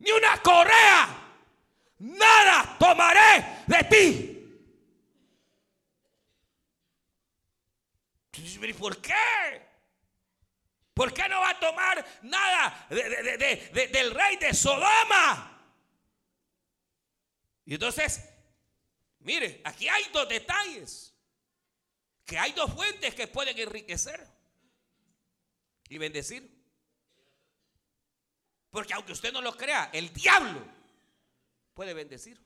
ni 0.00 0.10
una 0.10 0.42
correa, 0.42 1.08
nada 1.98 2.76
tomaré 2.76 3.62
de 3.68 3.84
ti. 3.84 4.34
¿Por 8.76 9.00
qué? 9.00 9.67
¿Por 10.98 11.14
qué 11.14 11.28
no 11.28 11.40
va 11.40 11.50
a 11.50 11.60
tomar 11.60 12.04
nada 12.22 12.88
del 12.90 14.10
rey 14.12 14.36
de 14.36 14.52
Sodoma? 14.52 15.56
Y 17.64 17.74
entonces, 17.74 18.28
mire, 19.20 19.60
aquí 19.62 19.88
hay 19.88 20.06
dos 20.12 20.28
detalles. 20.28 21.14
Que 22.24 22.36
hay 22.36 22.50
dos 22.50 22.74
fuentes 22.74 23.14
que 23.14 23.28
pueden 23.28 23.56
enriquecer 23.56 24.26
y 25.88 25.98
bendecir. 25.98 26.50
Porque 28.68 28.92
aunque 28.92 29.12
usted 29.12 29.32
no 29.32 29.40
lo 29.40 29.56
crea, 29.56 29.90
el 29.92 30.12
diablo 30.12 30.66
puede 31.74 31.94
bendecir. 31.94 32.42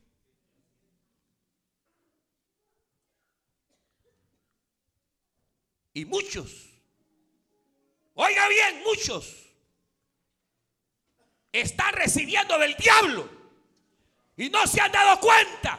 Y 5.95 6.05
muchos, 6.05 6.72
oiga 8.15 8.49
bien, 8.49 8.83
muchos 8.85 9.43
están 11.53 11.93
recibiendo 11.93 12.59
del 12.59 12.75
diablo 12.77 13.29
y 14.37 14.49
no 14.49 14.67
se 14.67 14.81
han 14.81 14.91
dado 14.91 15.21
cuenta. 15.21 15.79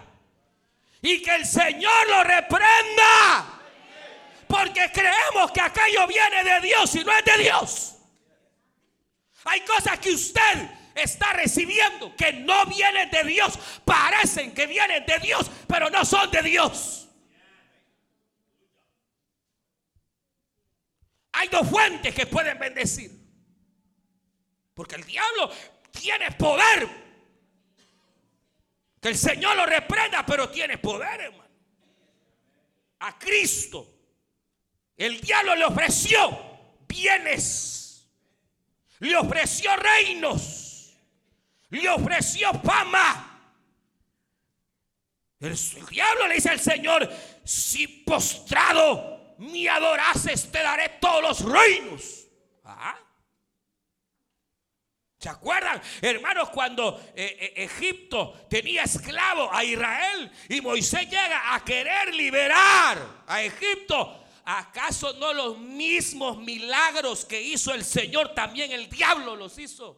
Y 1.02 1.22
que 1.22 1.36
el 1.36 1.46
Señor 1.46 2.08
lo 2.08 2.24
reprenda. 2.24 3.60
Porque 4.48 4.90
creemos 4.94 5.52
que 5.52 5.60
aquello 5.60 6.08
viene 6.08 6.44
de 6.44 6.62
Dios 6.62 6.96
y 6.96 7.04
no 7.04 7.12
es 7.12 7.26
de 7.26 7.44
Dios. 7.44 7.96
Hay 9.46 9.62
cosas 9.62 10.00
que 10.00 10.12
usted 10.12 10.70
está 10.96 11.34
recibiendo 11.34 12.16
que 12.16 12.32
no 12.34 12.66
vienen 12.68 13.10
de 13.10 13.24
Dios. 13.24 13.60
Parecen 13.84 14.54
que 14.54 14.68
vienen 14.68 15.06
de 15.06 15.20
Dios, 15.20 15.50
pero 15.68 15.90
no 15.90 16.06
son 16.06 16.30
de 16.32 16.42
Dios. 16.44 17.03
Hay 21.34 21.48
dos 21.50 21.68
fuentes 21.68 22.14
que 22.14 22.26
pueden 22.26 22.58
bendecir. 22.58 23.12
Porque 24.74 24.96
el 24.96 25.04
diablo 25.04 25.52
tiene 25.92 26.32
poder. 26.32 26.88
Que 29.02 29.10
el 29.10 29.18
Señor 29.18 29.56
lo 29.56 29.66
reprenda, 29.66 30.26
pero 30.26 30.50
tiene 30.50 30.78
poder, 30.78 31.22
hermano. 31.22 31.44
A 33.00 33.20
Cristo. 33.20 33.88
El 34.96 35.20
diablo 35.20 35.56
le 35.56 35.66
ofreció 35.66 36.40
bienes. 36.88 38.08
Le 39.00 39.16
ofreció 39.18 39.76
reinos. 39.76 40.94
Le 41.70 41.90
ofreció 41.90 42.54
fama. 42.62 43.34
El, 45.40 45.58
diablo 45.90 46.28
le 46.28 46.36
dice 46.36 46.50
al 46.50 46.60
Señor, 46.60 47.12
si 47.44 47.86
postrado 47.88 49.13
me 49.38 49.70
adorases, 49.70 50.52
te 50.52 50.60
daré 50.60 50.98
todos 51.00 51.22
los 51.22 51.52
reinos. 51.52 52.28
¿Se 55.20 55.30
acuerdan, 55.30 55.82
hermanos, 56.02 56.50
cuando 56.50 57.00
eh, 57.16 57.38
eh, 57.40 57.64
Egipto 57.64 58.46
tenía 58.50 58.84
esclavo 58.84 59.50
a 59.54 59.64
Israel 59.64 60.30
y 60.50 60.60
Moisés 60.60 61.10
llega 61.10 61.56
a 61.56 61.64
querer 61.64 62.14
liberar 62.14 63.24
a 63.26 63.42
Egipto? 63.42 64.22
¿Acaso 64.44 65.14
no 65.14 65.32
los 65.32 65.58
mismos 65.58 66.38
milagros 66.40 67.24
que 67.24 67.42
hizo 67.42 67.74
el 67.74 67.86
Señor 67.86 68.34
también 68.36 68.74
el 68.74 68.90
diablo 68.90 69.38
los 69.38 69.58
hizo? 69.58 69.98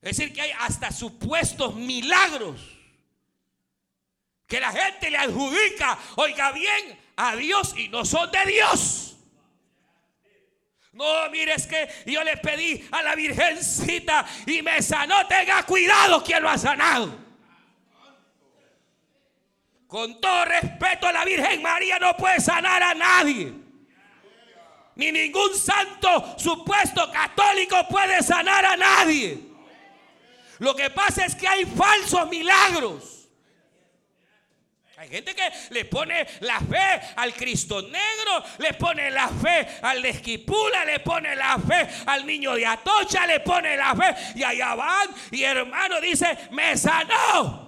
Es 0.00 0.16
decir, 0.16 0.32
que 0.32 0.42
hay 0.42 0.52
hasta 0.60 0.92
supuestos 0.92 1.74
milagros 1.74 2.60
que 4.54 4.60
la 4.60 4.70
gente 4.70 5.10
le 5.10 5.18
adjudica, 5.18 5.98
oiga 6.14 6.52
bien, 6.52 6.96
a 7.16 7.34
Dios 7.34 7.74
y 7.76 7.88
no 7.88 8.04
son 8.04 8.30
de 8.30 8.46
Dios. 8.46 9.16
No, 10.92 11.28
mire, 11.30 11.54
es 11.54 11.66
que 11.66 11.88
yo 12.06 12.22
le 12.22 12.36
pedí 12.36 12.86
a 12.92 13.02
la 13.02 13.16
Virgencita 13.16 14.24
y 14.46 14.62
me 14.62 14.80
sanó. 14.80 15.26
Tenga 15.26 15.64
cuidado 15.64 16.22
quien 16.22 16.40
lo 16.40 16.48
ha 16.48 16.56
sanado. 16.56 17.18
Con 19.88 20.20
todo 20.20 20.44
respeto, 20.44 21.10
la 21.10 21.24
Virgen 21.24 21.60
María 21.60 21.98
no 21.98 22.16
puede 22.16 22.38
sanar 22.38 22.80
a 22.80 22.94
nadie. 22.94 23.52
Ni 24.94 25.10
ningún 25.10 25.52
santo 25.56 26.38
supuesto 26.38 27.10
católico 27.10 27.88
puede 27.88 28.22
sanar 28.22 28.64
a 28.64 28.76
nadie. 28.76 29.36
Lo 30.60 30.76
que 30.76 30.90
pasa 30.90 31.24
es 31.24 31.34
que 31.34 31.48
hay 31.48 31.64
falsos 31.64 32.28
milagros. 32.28 33.13
Hay 35.04 35.10
gente 35.10 35.34
que 35.34 35.42
le 35.68 35.84
pone 35.84 36.26
la 36.40 36.58
fe 36.60 37.12
al 37.16 37.34
Cristo 37.34 37.82
negro, 37.82 38.42
le 38.56 38.72
pone 38.72 39.10
la 39.10 39.28
fe 39.28 39.66
al 39.82 40.00
de 40.00 40.08
Esquipula, 40.08 40.82
le 40.86 41.00
pone 41.00 41.36
la 41.36 41.58
fe 41.58 41.86
al 42.06 42.24
niño 42.24 42.54
de 42.54 42.64
Atocha, 42.64 43.26
le 43.26 43.40
pone 43.40 43.76
la 43.76 43.94
fe 43.94 44.14
y 44.34 44.42
allá 44.42 44.74
van 44.74 45.10
y 45.30 45.42
hermano 45.42 46.00
dice, 46.00 46.48
me 46.52 46.74
sanó. 46.78 47.63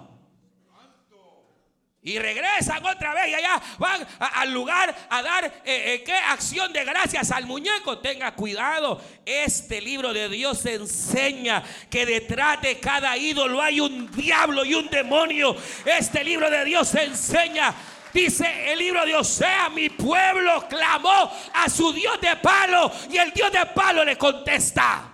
Y 2.07 2.19
regresan 2.19 2.85
otra 2.85 3.13
vez 3.13 3.27
y 3.27 3.33
allá 3.33 3.61
van 3.79 4.07
al 4.17 4.53
lugar 4.53 4.95
a 5.09 5.21
dar 5.21 5.43
eh, 5.43 5.51
eh, 5.65 6.03
qué 6.05 6.13
acción 6.13 6.71
de 6.71 6.85
gracias 6.85 7.31
al 7.31 7.45
muñeco. 7.45 7.97
Tenga 7.97 8.33
cuidado. 8.33 9.01
Este 9.25 9.81
libro 9.81 10.13
de 10.13 10.29
Dios 10.29 10.65
enseña 10.65 11.61
que 11.89 12.05
detrás 12.05 12.61
de 12.61 12.79
cada 12.79 13.17
ídolo 13.17 13.61
hay 13.61 13.81
un 13.81 14.09
diablo 14.09 14.63
y 14.63 14.73
un 14.73 14.89
demonio. 14.89 15.57
Este 15.83 16.23
libro 16.23 16.49
de 16.49 16.63
Dios 16.63 16.95
enseña 16.95 17.75
Dice 18.13 18.71
el 18.71 18.79
libro 18.79 19.05
de 19.05 19.13
Osea, 19.13 19.69
mi 19.69 19.89
pueblo 19.89 20.65
clamó 20.69 21.29
a 21.53 21.69
su 21.69 21.91
Dios 21.91 22.21
de 22.21 22.37
palo 22.37 22.89
y 23.11 23.17
el 23.17 23.33
Dios 23.33 23.51
de 23.51 23.65
palo 23.65 24.05
le 24.05 24.17
contesta. 24.17 25.13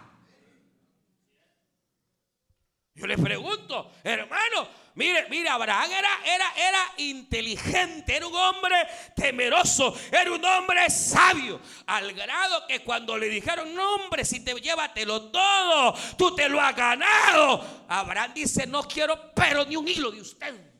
Yo 2.93 3.07
le 3.07 3.17
pregunto, 3.17 3.91
hermano, 4.03 4.82
Mire, 4.95 5.27
mire, 5.29 5.49
Abraham 5.49 5.91
era, 5.91 6.09
era, 6.23 6.53
era 6.55 6.93
inteligente, 6.97 8.15
era 8.15 8.27
un 8.27 8.35
hombre 8.35 8.75
temeroso, 9.15 9.97
era 10.11 10.31
un 10.31 10.45
hombre 10.45 10.87
sabio, 10.91 11.59
al 11.87 12.13
grado 12.13 12.67
que 12.67 12.83
cuando 12.83 13.17
le 13.17 13.27
dijeron, 13.27 13.73
no 13.73 13.95
hombre, 13.95 14.23
si 14.23 14.43
te 14.43 14.53
llévatelo 14.53 15.31
todo, 15.31 15.95
tú 16.15 16.35
te 16.35 16.47
lo 16.47 16.61
has 16.61 16.75
ganado. 16.75 17.85
Abraham 17.87 18.33
dice, 18.35 18.67
no 18.67 18.87
quiero, 18.87 19.33
pero 19.33 19.65
ni 19.65 19.75
un 19.75 19.87
hilo 19.87 20.11
de 20.11 20.21
usted. 20.21 20.73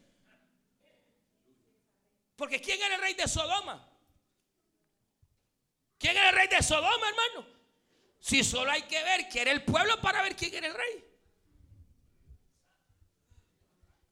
Porque 2.36 2.62
¿quién 2.62 2.82
era 2.84 2.96
el 2.96 3.02
rey 3.02 3.16
de 3.16 3.28
Sodoma? 3.28 3.90
¿Quién 5.98 6.18
era 6.18 6.30
el 6.30 6.36
rey 6.36 6.48
de 6.50 6.62
Sodoma, 6.62 7.08
hermano? 7.10 7.48
Si 8.20 8.44
solo 8.44 8.70
hay 8.70 8.84
que 8.84 9.02
ver 9.04 9.28
quién 9.28 9.48
era 9.48 9.52
el 9.52 9.64
pueblo 9.64 10.00
para 10.02 10.22
ver 10.22 10.36
quién 10.36 10.54
era 10.54 10.68
el 10.68 10.74
rey. 10.76 11.13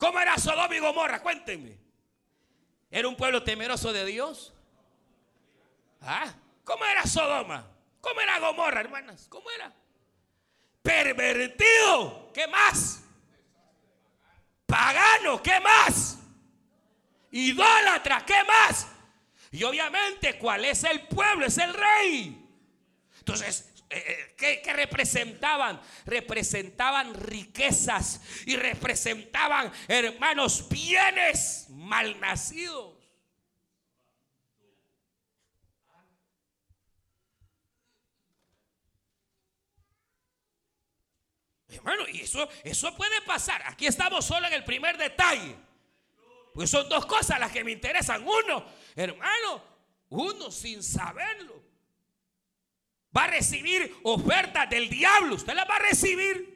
¿Cómo 0.02 0.20
era 0.20 0.36
Sodoma 0.40 0.76
y 0.76 0.80
Gomorra? 0.80 1.22
Cuéntenme. 1.22 1.78
¿Era 2.90 3.08
un 3.08 3.16
pueblo 3.16 3.44
temeroso 3.44 3.94
de 3.94 4.04
Dios? 4.04 4.52
¿Ah? 6.02 6.34
¿Cómo 6.64 6.84
era 6.86 7.06
Sodoma? 7.06 7.68
¿Cómo 8.02 8.20
era 8.20 8.40
Gomorra, 8.40 8.80
hermanas? 8.80 9.28
¿Cómo 9.30 9.52
era? 9.52 9.72
Pervertido. 10.82 12.32
¿Qué 12.34 12.48
más? 12.48 13.04
Pagano. 14.66 15.40
¿Qué 15.44 15.60
más? 15.60 16.18
Idólatra. 17.30 18.26
¿Qué 18.26 18.44
más? 18.44 18.88
Y 19.52 19.64
obviamente, 19.64 20.40
¿cuál 20.40 20.66
es 20.66 20.84
el 20.84 21.08
pueblo? 21.10 21.46
Es 21.46 21.60
el 21.60 21.76
rey. 21.76 22.44
Entonces, 23.20 23.71
eh, 23.92 24.36
eh, 24.40 24.62
¿Qué, 24.64 24.74
representaban? 24.74 25.82
Representaban 26.06 27.14
riquezas 27.14 28.22
y 28.46 28.56
representaban, 28.56 29.72
hermanos, 29.88 30.68
bienes 30.70 31.66
malnacidos. 31.70 32.98
Hermano, 41.68 42.04
y 42.10 42.22
eso, 42.22 42.48
eso 42.64 42.96
puede 42.96 43.22
pasar. 43.22 43.62
Aquí 43.66 43.88
estamos 43.88 44.26
solo 44.26 44.48
en 44.48 44.54
el 44.54 44.64
primer 44.64 44.98
detalle. 44.98 45.56
Pues 46.54 46.70
son 46.70 46.88
dos 46.90 47.06
cosas 47.06 47.40
las 47.40 47.52
que 47.52 47.64
me 47.64 47.72
interesan. 47.72 48.26
Uno, 48.26 48.66
hermano, 48.96 49.64
uno 50.10 50.52
sin 50.52 50.82
saberlo 50.82 51.61
va 53.16 53.26
a 53.26 53.28
recibir 53.28 53.98
ofertas 54.04 54.70
del 54.70 54.90
diablo. 54.90 55.36
Usted 55.36 55.54
las 55.54 55.70
va 55.70 55.76
a 55.76 55.80
recibir. 55.80 56.52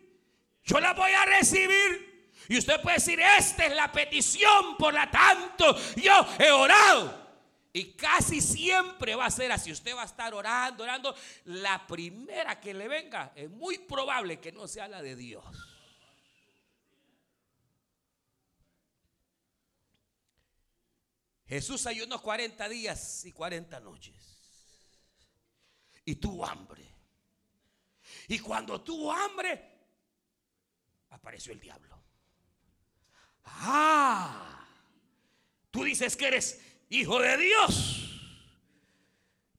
Yo 0.64 0.80
las 0.80 0.96
voy 0.96 1.12
a 1.12 1.26
recibir. 1.26 2.32
Y 2.48 2.58
usted 2.58 2.82
puede 2.82 2.98
decir, 2.98 3.20
esta 3.20 3.66
es 3.66 3.76
la 3.76 3.92
petición, 3.92 4.78
por 4.78 4.94
la 4.94 5.10
tanto 5.10 5.76
yo 5.96 6.14
he 6.40 6.52
orado. 6.52 7.26
Y 7.74 7.94
casi 7.94 8.40
siempre 8.40 9.16
va 9.16 9.26
a 9.26 9.32
ser 9.32 9.52
así. 9.52 9.72
Usted 9.72 9.96
va 9.96 10.04
a 10.04 10.06
estar 10.06 10.34
orando, 10.34 10.84
orando. 10.84 11.14
La 11.46 11.86
primera 11.86 12.60
que 12.60 12.74
le 12.74 12.88
venga 12.88 13.34
es 13.36 13.50
muy 13.50 13.80
probable 13.80 14.40
que 14.40 14.52
no 14.52 14.68
sea 14.68 14.88
la 14.88 15.02
de 15.02 15.16
Dios. 15.16 15.44
Jesús 21.48 21.86
ayunó 21.86 22.22
40 22.22 22.70
días 22.70 23.26
y 23.26 23.32
40 23.32 23.80
noches. 23.82 24.35
Y 26.06 26.16
tuvo 26.16 26.46
hambre. 26.46 26.84
Y 28.28 28.40
cuando 28.40 28.82
tuvo 28.82 29.12
hambre, 29.12 29.62
apareció 31.10 31.52
el 31.54 31.60
diablo. 31.60 32.02
Ah, 33.44 34.68
tú 35.72 35.84
dices 35.84 36.16
que 36.16 36.28
eres 36.28 36.62
hijo 36.90 37.20
de 37.20 37.38
Dios. 37.38 38.02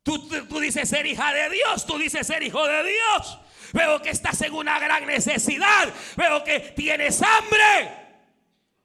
Tú, 0.03 0.29
tú, 0.29 0.61
dices 0.61 0.89
ser 0.89 1.05
hija 1.05 1.33
de 1.33 1.51
Dios, 1.51 1.85
tú 1.85 1.99
dices 1.99 2.25
ser 2.27 2.43
hijo 2.43 2.65
de 2.65 2.85
Dios. 2.85 3.39
Veo 3.73 4.01
que 4.01 4.11
estás 4.11 4.41
en 4.43 4.55
una 4.55 4.79
gran 4.79 5.05
necesidad. 5.05 5.93
Veo 6.17 6.45
que 6.45 6.61
tienes 6.61 7.21
hambre. 7.23 8.07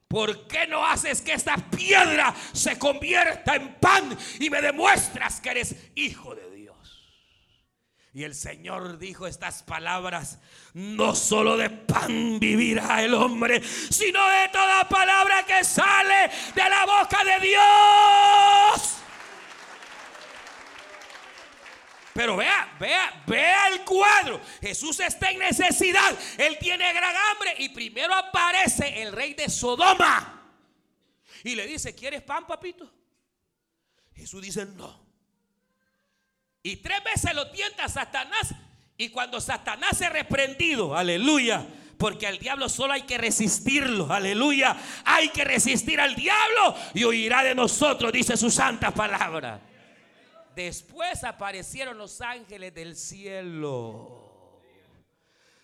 ¿Por 0.07 0.47
qué 0.47 0.67
no 0.67 0.85
haces 0.85 1.21
que 1.21 1.33
esta 1.33 1.55
piedra 1.57 2.35
se 2.51 2.77
convierta 2.77 3.55
en 3.55 3.75
pan 3.75 4.17
y 4.39 4.49
me 4.49 4.61
demuestras 4.61 5.39
que 5.39 5.51
eres 5.51 5.75
hijo 5.95 6.35
de 6.35 6.41
Dios? 6.41 6.50
Y 8.13 8.23
el 8.23 8.35
Señor 8.35 8.97
dijo 8.97 9.25
estas 9.25 9.63
palabras, 9.63 10.39
no 10.73 11.15
solo 11.15 11.55
de 11.55 11.69
pan 11.69 12.39
vivirá 12.39 13.01
el 13.03 13.13
hombre, 13.13 13.63
sino 13.63 14.27
de 14.29 14.49
toda 14.49 14.89
palabra 14.89 15.45
que 15.45 15.63
sale 15.63 16.29
de 16.53 16.69
la 16.69 16.85
boca 16.85 17.23
de 17.23 17.47
Dios. 17.47 18.97
Pero 22.13 22.35
vea, 22.35 22.75
vea, 22.77 23.23
vea 23.25 23.67
el 23.69 23.85
cuadro. 23.85 24.41
Jesús 24.59 24.99
está 24.99 25.31
en 25.31 25.39
necesidad. 25.39 26.13
Él 26.37 26.57
tiene 26.59 26.91
gran 26.91 27.15
hambre. 27.15 27.55
Y 27.59 27.69
primero 27.69 28.13
aparece 28.13 29.01
el 29.01 29.13
rey 29.13 29.33
de 29.33 29.49
Sodoma. 29.49 30.41
Y 31.45 31.55
le 31.55 31.65
dice, 31.65 31.95
¿quieres 31.95 32.21
pan, 32.21 32.45
papito? 32.45 32.91
Jesús 34.13 34.41
dice, 34.41 34.65
no. 34.65 35.10
Y 36.63 36.77
tres 36.77 37.03
veces 37.03 37.33
lo 37.33 37.49
tienta 37.51 37.87
Satanás. 37.89 38.53
Y 38.97 39.09
cuando 39.09 39.41
Satanás 39.41 39.99
es 40.01 40.11
reprendido, 40.11 40.95
aleluya. 40.95 41.65
Porque 41.97 42.27
al 42.27 42.39
diablo 42.39 42.69
solo 42.69 42.93
hay 42.93 43.03
que 43.03 43.17
resistirlo, 43.17 44.11
aleluya. 44.11 44.75
Hay 45.05 45.29
que 45.29 45.43
resistir 45.43 45.99
al 45.99 46.15
diablo 46.15 46.75
y 46.93 47.03
oirá 47.03 47.43
de 47.43 47.55
nosotros, 47.55 48.11
dice 48.11 48.37
su 48.37 48.49
santa 48.49 48.91
palabra. 48.91 49.59
Después 50.55 51.23
aparecieron 51.23 51.97
los 51.97 52.21
ángeles 52.21 52.73
del 52.73 52.95
cielo. 52.95 54.61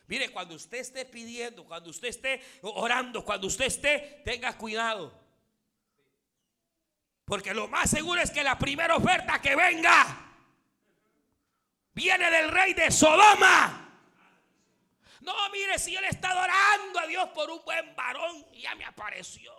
Mire, 0.08 0.30
cuando 0.30 0.56
usted 0.56 0.78
esté 0.78 1.06
pidiendo, 1.06 1.66
cuando 1.66 1.90
usted 1.90 2.08
esté 2.08 2.42
orando, 2.62 3.26
cuando 3.26 3.48
usted 3.48 3.66
esté, 3.66 4.22
tenga 4.24 4.58
cuidado. 4.58 5.14
Porque 7.26 7.54
lo 7.54 7.68
más 7.68 7.90
seguro 7.90 8.22
es 8.22 8.32
que 8.32 8.44
la 8.44 8.58
primera 8.58 8.96
oferta 8.96 9.42
que 9.42 9.56
venga 9.56 10.27
viene 11.98 12.30
del 12.30 12.52
rey 12.52 12.76
de 12.76 12.92
Sodoma. 12.92 13.90
No, 15.22 15.34
mire, 15.50 15.80
si 15.80 15.94
yo 15.94 16.00
le 16.00 16.10
está 16.10 16.30
orando 16.32 17.00
a 17.00 17.08
Dios 17.08 17.28
por 17.30 17.50
un 17.50 17.66
buen 17.66 17.96
varón 17.96 18.46
ya 18.54 18.76
me 18.76 18.86
apareció. 18.86 19.52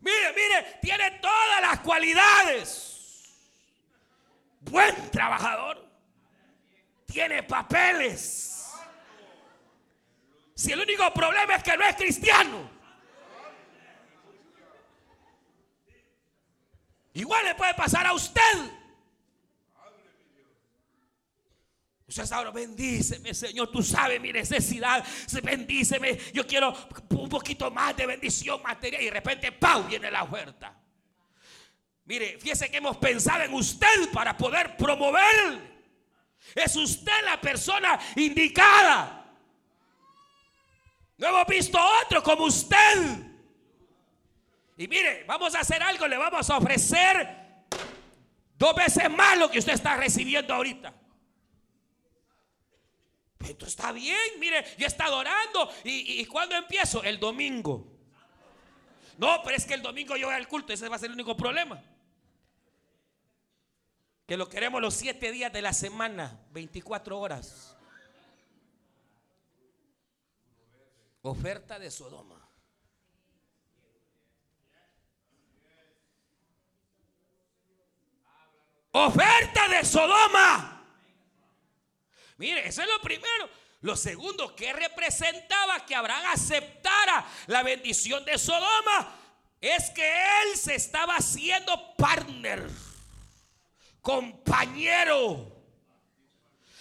Mire, 0.00 0.32
mire, 0.32 0.78
tiene 0.80 1.10
todas 1.20 1.60
las 1.60 1.80
cualidades 1.80 2.94
buen 4.60 5.10
trabajador, 5.10 5.86
tiene 7.04 7.42
papeles. 7.42 8.72
Si 10.54 10.72
el 10.72 10.80
único 10.80 11.12
problema 11.12 11.56
es 11.56 11.62
que 11.62 11.76
no 11.76 11.84
es 11.84 11.94
cristiano, 11.94 12.70
igual 17.12 17.44
le 17.44 17.54
puede 17.54 17.74
pasar 17.74 18.06
a 18.06 18.14
usted. 18.14 18.77
Usted 22.08 22.32
ahora 22.32 22.50
bendíceme, 22.50 23.34
Señor. 23.34 23.70
Tú 23.70 23.82
sabes 23.82 24.18
mi 24.18 24.32
necesidad. 24.32 25.04
Bendíceme. 25.42 26.18
Yo 26.32 26.46
quiero 26.46 26.74
un 27.10 27.28
poquito 27.28 27.70
más 27.70 27.94
de 27.94 28.06
bendición 28.06 28.62
material. 28.62 29.02
Y 29.02 29.04
de 29.06 29.10
repente, 29.10 29.52
¡pau! 29.52 29.84
viene 29.84 30.10
la 30.10 30.22
oferta. 30.22 30.74
Mire, 32.06 32.38
fíjese 32.40 32.70
que 32.70 32.78
hemos 32.78 32.96
pensado 32.96 33.42
en 33.42 33.52
usted 33.52 34.10
para 34.10 34.34
poder 34.34 34.74
promover. 34.78 35.78
Es 36.54 36.74
usted 36.76 37.12
la 37.26 37.38
persona 37.38 37.98
indicada. 38.16 39.26
No 41.18 41.28
hemos 41.28 41.46
visto 41.46 41.78
otro 42.02 42.22
como 42.22 42.44
usted. 42.44 43.26
Y 44.78 44.88
mire, 44.88 45.24
vamos 45.24 45.54
a 45.54 45.60
hacer 45.60 45.82
algo, 45.82 46.06
le 46.06 46.16
vamos 46.16 46.48
a 46.48 46.56
ofrecer 46.56 47.36
dos 48.56 48.74
veces 48.74 49.10
más 49.10 49.36
lo 49.36 49.50
que 49.50 49.58
usted 49.58 49.74
está 49.74 49.96
recibiendo 49.96 50.54
ahorita. 50.54 50.94
Esto 53.40 53.66
está 53.66 53.92
bien, 53.92 54.18
mire, 54.38 54.64
yo 54.76 54.84
he 54.84 54.88
estado 54.88 55.16
orando. 55.18 55.70
¿Y, 55.84 56.20
y 56.20 56.26
cuándo 56.26 56.54
empiezo? 56.56 57.02
El 57.02 57.18
domingo. 57.18 57.86
No, 59.16 59.40
pero 59.42 59.56
es 59.56 59.64
que 59.64 59.74
el 59.74 59.82
domingo 59.82 60.16
yo 60.16 60.26
voy 60.26 60.36
al 60.36 60.48
culto, 60.48 60.72
ese 60.72 60.88
va 60.88 60.96
a 60.96 60.98
ser 60.98 61.08
el 61.08 61.14
único 61.14 61.36
problema 61.36 61.82
que 64.28 64.36
lo 64.36 64.46
queremos 64.46 64.82
los 64.82 64.92
siete 64.92 65.32
días 65.32 65.50
de 65.50 65.62
la 65.62 65.72
semana, 65.72 66.38
24 66.50 67.18
horas. 67.18 67.74
Oferta 71.22 71.78
de 71.78 71.90
Sodoma. 71.90 72.46
Oferta 78.92 79.68
de 79.68 79.82
Sodoma. 79.82 80.77
Mire, 82.38 82.66
eso 82.66 82.82
es 82.82 82.88
lo 82.88 83.00
primero. 83.00 83.50
Lo 83.82 83.96
segundo, 83.96 84.56
que 84.56 84.72
representaba 84.72 85.84
que 85.84 85.94
Abraham 85.94 86.26
aceptara 86.32 87.24
la 87.46 87.62
bendición 87.62 88.24
de 88.24 88.38
Sodoma, 88.38 89.14
es 89.60 89.90
que 89.90 90.08
él 90.42 90.56
se 90.56 90.74
estaba 90.74 91.16
haciendo 91.16 91.94
partner 91.96 92.68
compañero. 94.00 95.54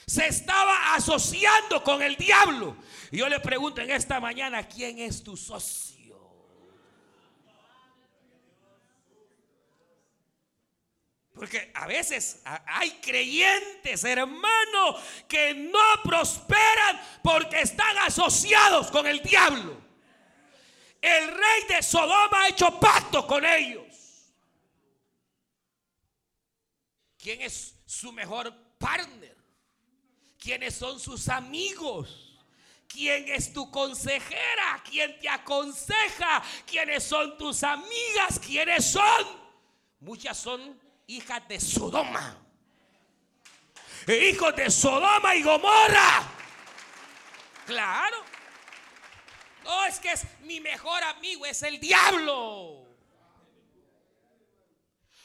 Se 0.06 0.28
estaba 0.28 0.96
asociando 0.96 1.84
con 1.84 2.02
el 2.02 2.16
diablo. 2.16 2.78
Yo 3.12 3.28
le 3.28 3.40
pregunto 3.42 3.82
en 3.82 3.92
esta 3.92 4.22
mañana, 4.22 4.66
¿quién 4.68 5.00
es 5.00 5.22
tu 5.22 5.36
socio? 5.36 5.97
Porque 11.38 11.72
a 11.76 11.86
veces 11.86 12.42
hay 12.44 12.92
creyentes, 13.00 14.04
hermanos, 14.04 15.02
que 15.28 15.54
no 15.54 16.02
prosperan 16.04 17.00
porque 17.24 17.62
están 17.62 17.98
asociados 18.00 18.90
con 18.90 19.06
el 19.06 19.22
diablo. 19.22 19.80
El 21.00 21.28
rey 21.28 21.64
de 21.70 21.84
Sodoma 21.84 22.44
ha 22.44 22.50
hecho 22.50 22.80
pacto 22.80 23.28
con 23.28 23.46
ellos. 23.46 23.86
¿Quién 27.20 27.42
es 27.42 27.76
su 27.86 28.12
mejor 28.12 28.54
partner? 28.80 29.38
¿Quiénes 30.40 30.76
son 30.76 31.00
sus 31.00 31.30
amigos? 31.30 32.40
¿Quién 32.88 33.28
es 33.30 33.54
tu 33.54 33.70
consejera? 33.70 34.82
¿Quién 34.90 35.20
te 35.20 35.30
aconseja? 35.30 36.42
¿Quiénes 36.66 37.04
son 37.04 37.38
tus 37.38 37.64
amigas? 37.64 38.40
¿Quiénes 38.40 38.86
son? 38.92 39.48
Muchas 40.00 40.38
son 40.38 40.80
hijas 41.08 41.48
de 41.48 41.60
Sodoma. 41.60 42.38
Hijos 44.08 44.56
de 44.56 44.70
Sodoma 44.70 45.36
y 45.36 45.44
Gomorra. 45.44 46.24
Claro. 47.66 48.18
No, 49.64 49.86
es 49.86 50.00
que 50.00 50.12
es 50.12 50.26
mi 50.42 50.62
mejor 50.62 51.04
amigo, 51.04 51.46
es 51.46 51.62
el 51.64 51.80
diablo. 51.80 52.86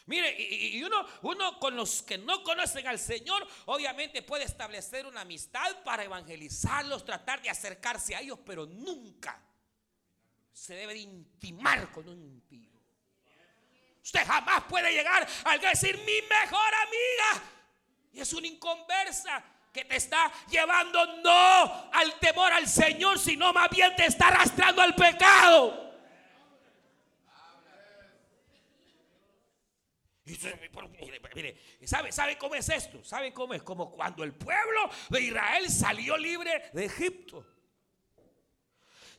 Mire, 0.07 0.37
y, 0.37 0.83
uno, 0.83 1.07
uno 1.23 1.61
con 1.61 1.77
los 1.77 2.03
que 2.03 2.19
no 2.19 2.43
conocen 2.43 2.89
al 2.89 2.99
Señor, 2.99 3.47
obviamente 3.67 4.23
puede 4.23 4.45
establecer 4.45 5.07
una 5.07 5.21
amistad 5.21 5.85
para 5.85 6.03
evangelizarlos, 6.03 7.05
tratar 7.05 7.41
de 7.41 7.51
acercarse 7.51 8.17
a 8.17 8.21
ellos, 8.21 8.41
pero 8.45 8.67
nunca 8.67 9.41
se 10.53 10.75
debe 10.75 10.95
de 10.95 11.01
intimar 11.01 11.93
con 11.93 12.09
un 12.09 12.21
impío. 12.21 12.72
Usted 14.03 14.27
jamás 14.27 14.65
puede 14.65 14.93
llegar 14.93 15.27
a 15.45 15.59
decir 15.59 15.97
mi 15.99 16.23
mejor 16.29 16.75
amiga. 16.87 17.49
Y 18.13 18.21
es 18.21 18.33
una 18.33 18.47
inconversa 18.47 19.43
que 19.73 19.85
te 19.85 19.97
está 19.97 20.31
llevando 20.51 21.05
no 21.23 21.91
al 21.93 22.19
temor 22.19 22.53
al 22.53 22.69
Señor, 22.69 23.19
sino 23.19 23.53
más 23.53 23.71
bien 23.71 23.95
te 23.97 24.07
está 24.07 24.29
arrastrando 24.29 24.83
al 24.83 24.95
pecado. 24.95 25.93
mire, 31.35 31.59
¿sabe, 31.85 32.13
¿sabe 32.13 32.37
cómo 32.39 32.55
es 32.55 32.69
esto? 32.69 33.03
¿Sabe 33.05 33.33
cómo 33.33 33.55
es? 33.55 33.63
Como 33.63 33.91
cuando 33.91 34.25
el 34.25 34.35
pueblo 34.35 34.91
de 35.11 35.21
Israel 35.21 35.71
salió 35.71 36.17
libre 36.17 36.71
de 36.73 36.87
Egipto. 36.87 37.47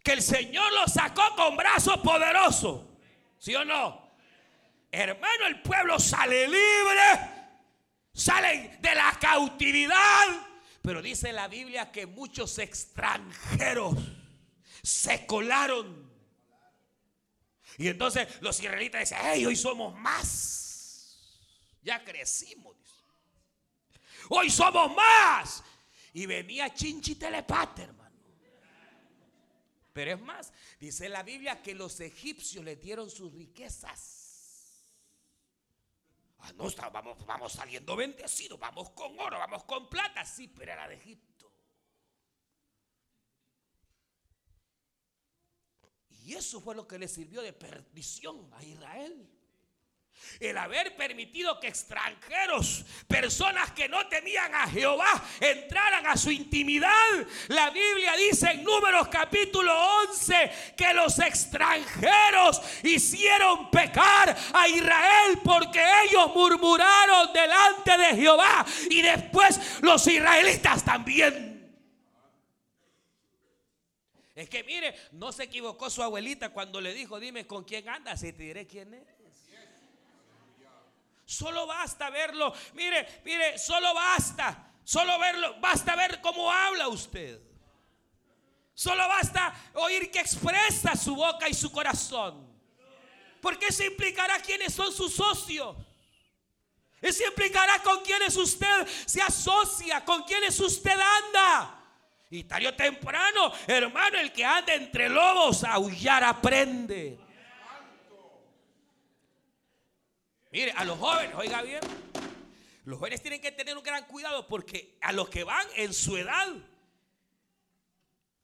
Que 0.03 0.13
el 0.13 0.21
Señor 0.21 0.71
lo 0.73 0.87
sacó 0.87 1.35
con 1.35 1.55
brazo 1.55 2.01
poderoso. 2.01 2.97
¿Sí 3.37 3.55
o 3.55 3.63
no? 3.65 4.02
Hermano, 4.93 5.47
el 5.47 5.61
pueblo 5.61 5.99
sale 5.99 6.47
libre, 6.47 7.31
salen 8.13 8.79
de 8.79 8.95
la 8.95 9.17
cautividad. 9.19 10.47
Pero 10.81 11.01
dice 11.01 11.33
la 11.33 11.47
Biblia 11.47 11.91
que 11.91 12.05
muchos 12.05 12.59
extranjeros 12.59 13.95
se 14.83 15.25
colaron. 15.25 16.11
Y 17.77 17.87
entonces 17.87 18.27
los 18.41 18.59
israelitas 18.59 19.01
dicen, 19.01 19.17
hey, 19.21 19.45
hoy 19.45 19.55
somos 19.55 19.95
más. 19.95 21.17
Ya 21.81 22.03
crecimos. 22.03 22.75
Hoy 24.29 24.49
somos 24.49 24.95
más. 24.95 25.63
Y 26.13 26.27
venía 26.27 26.71
Chinchi 26.71 27.15
Telepate, 27.15 27.83
hermano. 27.83 28.03
Pero 29.91 30.13
es 30.13 30.21
más, 30.21 30.51
dice 30.79 31.07
la 31.07 31.23
Biblia 31.23 31.61
que 31.61 31.73
los 31.75 31.99
egipcios 31.99 32.63
le 32.63 32.75
dieron 32.75 33.09
sus 33.09 33.33
riquezas. 33.33 34.22
Ah, 36.45 36.51
no, 36.57 36.65
vamos, 36.91 37.25
vamos 37.25 37.53
saliendo 37.53 37.95
bendecidos, 37.95 38.59
vamos 38.59 38.89
con 38.89 39.17
oro, 39.17 39.39
vamos 39.39 39.63
con 39.63 39.89
plata, 39.89 40.25
sí, 40.25 40.49
pero 40.49 40.73
era 40.73 40.89
de 40.89 40.95
Egipto. 40.95 41.49
Y 46.09 46.33
eso 46.33 46.59
fue 46.59 46.75
lo 46.75 46.85
que 46.85 46.99
le 46.99 47.07
sirvió 47.07 47.41
de 47.41 47.53
perdición 47.53 48.49
a 48.53 48.61
Israel. 48.61 49.32
El 50.39 50.57
haber 50.57 50.95
permitido 50.95 51.59
que 51.59 51.67
extranjeros, 51.67 52.85
personas 53.07 53.71
que 53.71 53.87
no 53.87 54.07
temían 54.07 54.53
a 54.55 54.67
Jehová, 54.67 55.23
entraran 55.39 56.07
a 56.07 56.17
su 56.17 56.31
intimidad. 56.31 56.91
La 57.49 57.69
Biblia 57.69 58.15
dice 58.15 58.51
en 58.51 58.63
Números 58.63 59.07
capítulo 59.09 59.73
11 60.09 60.73
que 60.75 60.93
los 60.93 61.19
extranjeros 61.19 62.61
hicieron 62.83 63.69
pecar 63.69 64.35
a 64.53 64.67
Israel 64.67 65.39
porque 65.43 65.81
ellos 66.05 66.33
murmuraron 66.33 67.31
delante 67.33 67.97
de 67.97 68.15
Jehová 68.15 68.65
y 68.89 69.01
después 69.01 69.81
los 69.81 70.05
israelitas 70.07 70.83
también. 70.83 71.53
Es 74.35 74.49
que 74.49 74.63
mire, 74.63 74.95
no 75.11 75.31
se 75.31 75.43
equivocó 75.43 75.89
su 75.89 76.01
abuelita 76.01 76.49
cuando 76.49 76.81
le 76.81 76.93
dijo, 76.93 77.19
dime 77.19 77.45
con 77.45 77.63
quién 77.63 77.87
andas 77.87 78.23
y 78.23 78.33
te 78.33 78.43
diré 78.43 78.65
quién 78.65 78.93
es. 78.95 79.12
Solo 81.25 81.65
basta 81.65 82.09
verlo. 82.09 82.53
Mire, 82.73 83.21
mire, 83.23 83.57
solo 83.57 83.93
basta. 83.93 84.71
Solo 84.83 85.17
verlo. 85.19 85.55
Basta 85.59 85.95
ver 85.95 86.19
cómo 86.21 86.51
habla 86.51 86.87
usted. 86.87 87.39
Solo 88.73 89.07
basta 89.07 89.53
oír 89.75 90.09
que 90.09 90.19
expresa 90.19 90.95
su 90.95 91.15
boca 91.15 91.47
y 91.47 91.53
su 91.53 91.71
corazón. 91.71 92.51
Porque 93.41 93.67
eso 93.67 93.83
implicará 93.83 94.39
quiénes 94.39 94.73
son 94.73 94.91
sus 94.91 95.13
socios. 95.13 95.75
Eso 97.01 97.27
implicará 97.27 97.79
con 97.83 98.01
quiénes 98.01 98.35
usted 98.37 98.87
se 99.05 99.21
asocia, 99.21 100.03
con 100.05 100.23
quiénes 100.23 100.57
usted 100.59 100.97
anda. 100.97 101.79
Y 102.29 102.45
tarde 102.45 102.69
o 102.69 102.73
temprano, 102.73 103.51
hermano, 103.67 104.17
el 104.19 104.31
que 104.31 104.45
anda 104.45 104.73
entre 104.73 105.09
lobos 105.09 105.63
aullar 105.65 106.23
aprende. 106.23 107.19
Mire, 110.53 110.71
a 110.73 110.85
los 110.85 110.99
jóvenes, 110.99 111.33
oiga 111.35 111.63
bien, 111.63 111.81
los 112.85 112.99
jóvenes 112.99 113.23
tienen 113.23 113.41
que 113.41 113.51
tener 113.51 113.75
un 113.75 113.81
gran 113.81 114.05
cuidado 114.05 114.47
porque 114.47 114.99
a 115.01 115.11
los 115.11 115.27
que 115.27 115.43
van 115.43 115.65
en 115.77 115.91
su 115.95 116.15
edad, 116.15 116.47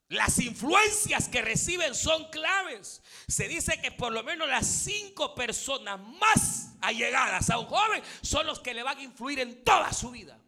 las 0.08 0.40
influencias 0.40 1.30
que 1.30 1.44
reciben 1.44 1.94
son 1.94 2.32
claves. 2.32 3.04
Se 3.28 3.48
dice 3.48 3.80
que 3.80 3.92
por 3.92 4.12
lo 4.12 4.24
menos 4.24 4.50
las 4.50 4.66
cinco 4.66 5.36
personas 5.36 6.00
más 6.00 6.72
allegadas 6.82 7.48
a 7.52 7.60
un 7.60 7.68
joven 7.68 8.02
son 8.24 8.48
los 8.48 8.60
que 8.60 8.74
le 8.74 8.82
van 8.82 8.98
a 8.98 9.04
influir 9.04 9.40
en 9.40 9.64
toda 9.64 9.94
su 9.94 10.10
vida. 10.10 10.40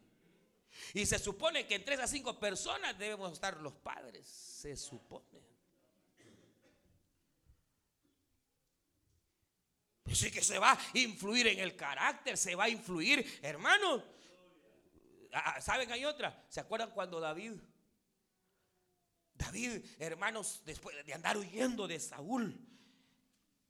Y 0.94 1.06
se 1.06 1.20
supone 1.20 1.68
que 1.68 1.76
entre 1.76 1.94
esas 1.94 2.10
cinco 2.10 2.40
personas 2.40 2.98
debemos 2.98 3.32
estar 3.32 3.56
los 3.58 3.74
padres. 3.74 4.26
Se 4.26 4.76
supone. 4.76 5.51
Pues 10.12 10.20
sí 10.20 10.30
que 10.30 10.44
se 10.44 10.58
va 10.58 10.72
a 10.72 10.78
influir 10.98 11.46
en 11.46 11.58
el 11.58 11.74
carácter, 11.74 12.36
se 12.36 12.54
va 12.54 12.64
a 12.64 12.68
influir, 12.68 13.40
hermano. 13.40 14.04
Ah, 15.32 15.54
ah, 15.56 15.60
¿Saben? 15.62 15.90
Hay 15.90 16.04
otra. 16.04 16.44
¿Se 16.50 16.60
acuerdan 16.60 16.90
cuando 16.90 17.18
David, 17.18 17.54
David, 19.32 19.82
hermanos, 19.98 20.60
después 20.66 21.02
de 21.06 21.14
andar 21.14 21.38
huyendo 21.38 21.88
de 21.88 21.98
Saúl, 21.98 22.60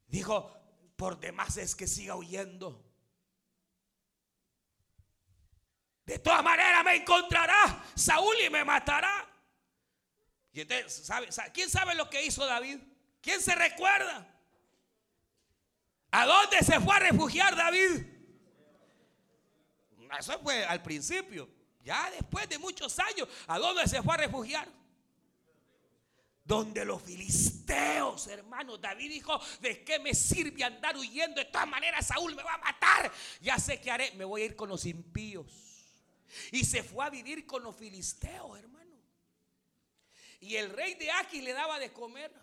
dijo, 0.05 0.53
por 0.97 1.17
demás 1.17 1.55
es 1.55 1.77
que 1.77 1.87
siga 1.87 2.17
huyendo. 2.17 2.93
De 6.05 6.19
todas 6.19 6.43
maneras 6.43 6.83
me 6.83 6.97
encontrará 6.97 7.85
Saúl 7.95 8.35
y 8.45 8.49
me 8.49 8.65
matará. 8.65 9.29
Y 10.51 10.59
entonces, 10.59 11.09
¿quién 11.53 11.69
sabe 11.69 11.95
lo 11.95 12.09
que 12.09 12.25
hizo 12.25 12.45
David? 12.45 12.79
¿Quién 13.21 13.41
se 13.41 13.55
recuerda? 13.55 14.32
¿A 16.15 16.27
dónde 16.27 16.59
se 16.59 16.79
fue 16.79 16.95
a 16.95 16.99
refugiar 16.99 17.55
David? 17.55 18.05
Eso 20.19 20.39
fue 20.43 20.63
al 20.63 20.83
principio. 20.83 21.49
Ya 21.83 22.11
después 22.11 22.47
de 22.47 22.59
muchos 22.59 22.99
años, 22.99 23.27
¿a 23.47 23.57
dónde 23.57 23.87
se 23.87 23.99
fue 24.03 24.13
a 24.13 24.17
refugiar? 24.17 24.67
Donde 26.45 26.85
los 26.85 27.01
filisteos, 27.01 28.27
hermanos, 28.27 28.79
David 28.79 29.09
dijo, 29.09 29.41
¿de 29.59 29.83
qué 29.83 29.97
me 29.97 30.13
sirve 30.13 30.63
andar 30.63 30.95
huyendo? 30.95 31.41
De 31.41 31.45
todas 31.45 31.67
maneras, 31.67 32.05
Saúl 32.05 32.35
me 32.35 32.43
va 32.43 32.53
a 32.53 32.57
matar. 32.59 33.11
Ya 33.41 33.57
sé 33.57 33.81
qué 33.81 33.89
haré, 33.89 34.11
me 34.11 34.23
voy 34.23 34.43
a 34.43 34.45
ir 34.45 34.55
con 34.55 34.69
los 34.69 34.85
impíos. 34.85 35.47
Y 36.51 36.63
se 36.63 36.83
fue 36.83 37.03
a 37.05 37.09
vivir 37.09 37.47
con 37.47 37.63
los 37.63 37.75
filisteos, 37.75 38.59
hermano. 38.59 39.01
Y 40.41 40.57
el 40.57 40.69
rey 40.69 40.93
de 40.93 41.09
Aquí 41.11 41.41
le 41.41 41.53
daba 41.53 41.79
de 41.79 41.91
comer 41.91 42.42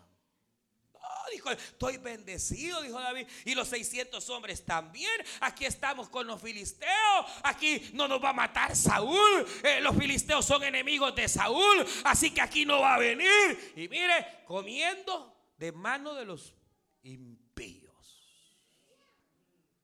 dijo, 1.30 1.50
estoy 1.50 1.96
bendecido, 1.96 2.82
dijo 2.82 3.00
David. 3.00 3.26
Y 3.44 3.54
los 3.54 3.68
600 3.68 4.28
hombres 4.30 4.64
también. 4.64 5.10
Aquí 5.40 5.64
estamos 5.64 6.08
con 6.08 6.26
los 6.26 6.40
filisteos. 6.40 7.26
Aquí 7.42 7.90
no 7.94 8.08
nos 8.08 8.22
va 8.22 8.30
a 8.30 8.34
matar 8.34 8.76
Saúl. 8.76 9.46
Eh, 9.62 9.80
los 9.80 9.96
filisteos 9.96 10.44
son 10.44 10.62
enemigos 10.62 11.14
de 11.14 11.28
Saúl. 11.28 11.86
Así 12.04 12.32
que 12.32 12.40
aquí 12.40 12.64
no 12.64 12.80
va 12.80 12.94
a 12.94 12.98
venir. 12.98 13.72
Y 13.76 13.88
mire, 13.88 14.42
comiendo 14.46 15.52
de 15.56 15.72
mano 15.72 16.14
de 16.14 16.24
los 16.24 16.54
impíos. 17.02 17.90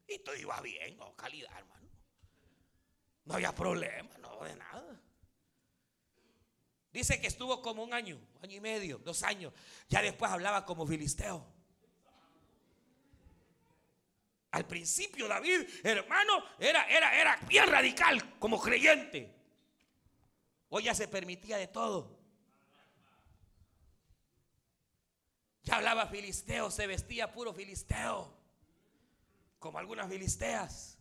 Y 0.09 0.18
todo 0.20 0.37
iba 0.37 0.61
bien, 0.61 0.96
no, 0.96 1.16
calidad, 1.16 1.50
hermano. 1.57 1.90
No 3.24 3.35
había 3.35 3.55
problema, 3.55 4.16
no 4.18 4.44
de 4.44 4.55
nada. 4.55 5.02
Dice 6.96 7.20
que 7.20 7.26
estuvo 7.26 7.61
como 7.61 7.85
un 7.85 7.92
año, 7.92 8.18
año 8.40 8.56
y 8.56 8.61
medio, 8.61 8.96
dos 8.96 9.22
años. 9.22 9.52
Ya 9.87 10.00
después 10.00 10.32
hablaba 10.32 10.64
como 10.64 10.87
filisteo. 10.87 11.46
Al 14.52 14.66
principio 14.66 15.28
David, 15.28 15.68
hermano, 15.85 16.42
era, 16.59 16.88
era, 16.88 17.14
era 17.20 17.37
bien 17.46 17.68
radical 17.68 18.38
como 18.38 18.59
creyente. 18.59 19.30
Hoy 20.70 20.85
ya 20.85 20.94
se 20.94 21.06
permitía 21.06 21.59
de 21.59 21.66
todo. 21.66 22.18
Ya 25.64 25.76
hablaba 25.76 26.06
filisteo, 26.06 26.70
se 26.70 26.87
vestía 26.87 27.30
puro 27.30 27.52
filisteo. 27.52 28.35
Como 29.59 29.78
algunas 29.78 30.09
filisteas. 30.09 30.95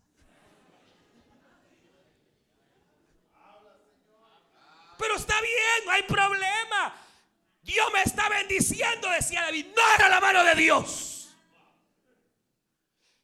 Pero 4.97 5.15
está 5.15 5.39
bien, 5.41 5.85
no 5.85 5.91
hay 5.91 6.03
problema. 6.03 7.01
Dios 7.61 7.87
me 7.93 8.01
está 8.03 8.29
bendiciendo, 8.29 9.09
decía 9.09 9.41
David. 9.41 9.67
No 9.75 9.81
era 9.95 10.09
la 10.09 10.19
mano 10.21 10.43
de 10.43 10.55
Dios. 10.55 11.29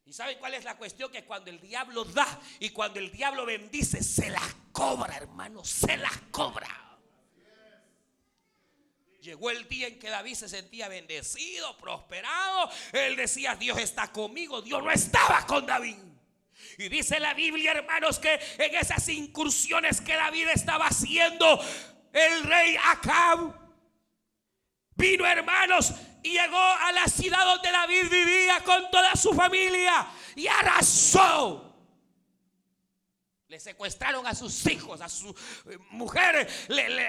¿Y 0.06 0.14
saben 0.14 0.38
cuál 0.40 0.56
es 0.56 0.66
la 0.66 0.76
cuestión? 0.76 1.12
Que 1.12 1.24
cuando 1.24 1.50
el 1.50 1.62
diablo 1.62 2.04
da 2.04 2.40
y 2.60 2.72
cuando 2.72 3.00
el 3.00 3.12
diablo 3.12 3.46
bendice, 3.46 4.04
se 4.04 4.30
las 4.30 4.56
cobra, 4.72 5.16
hermano, 5.16 5.64
se 5.64 5.96
las 5.96 6.18
cobra. 6.32 6.68
Llegó 9.22 9.52
el 9.52 9.68
día 9.68 9.88
en 9.88 10.00
que 10.00 10.10
David 10.10 10.34
se 10.34 10.50
sentía 10.50 10.88
bendecido, 10.88 11.78
prosperado. 11.78 12.72
Él 12.92 13.16
decía, 13.16 13.56
Dios 13.56 13.78
está 13.78 14.12
conmigo. 14.12 14.64
Dios 14.64 14.84
no 14.84 14.92
estaba 14.92 15.46
con 15.46 15.66
David. 15.66 16.11
Y 16.78 16.90
dice 16.90 17.20
la 17.20 17.34
Biblia, 17.34 17.72
hermanos, 17.72 18.20
que 18.20 18.40
en 18.58 18.76
esas 18.76 19.08
incursiones 19.10 20.02
que 20.02 20.16
David 20.16 20.50
estaba 20.50 20.88
haciendo, 20.88 21.60
el 22.14 22.44
rey 22.44 22.76
Acab 22.86 23.54
vino, 24.96 25.26
hermanos, 25.26 25.94
y 26.24 26.34
llegó 26.34 26.58
a 26.58 26.92
la 26.92 27.08
ciudad 27.08 27.44
donde 27.46 27.72
David 27.72 28.10
vivía 28.10 28.60
con 28.64 28.90
toda 28.92 29.16
su 29.16 29.34
familia 29.34 30.08
y 30.36 30.48
arrasó. 30.48 31.68
Le 33.48 33.60
secuestraron 33.60 34.26
a 34.26 34.34
sus 34.34 34.66
hijos, 34.68 35.02
a 35.02 35.10
sus 35.10 35.32
eh, 35.66 35.78
mujeres, 35.90 36.48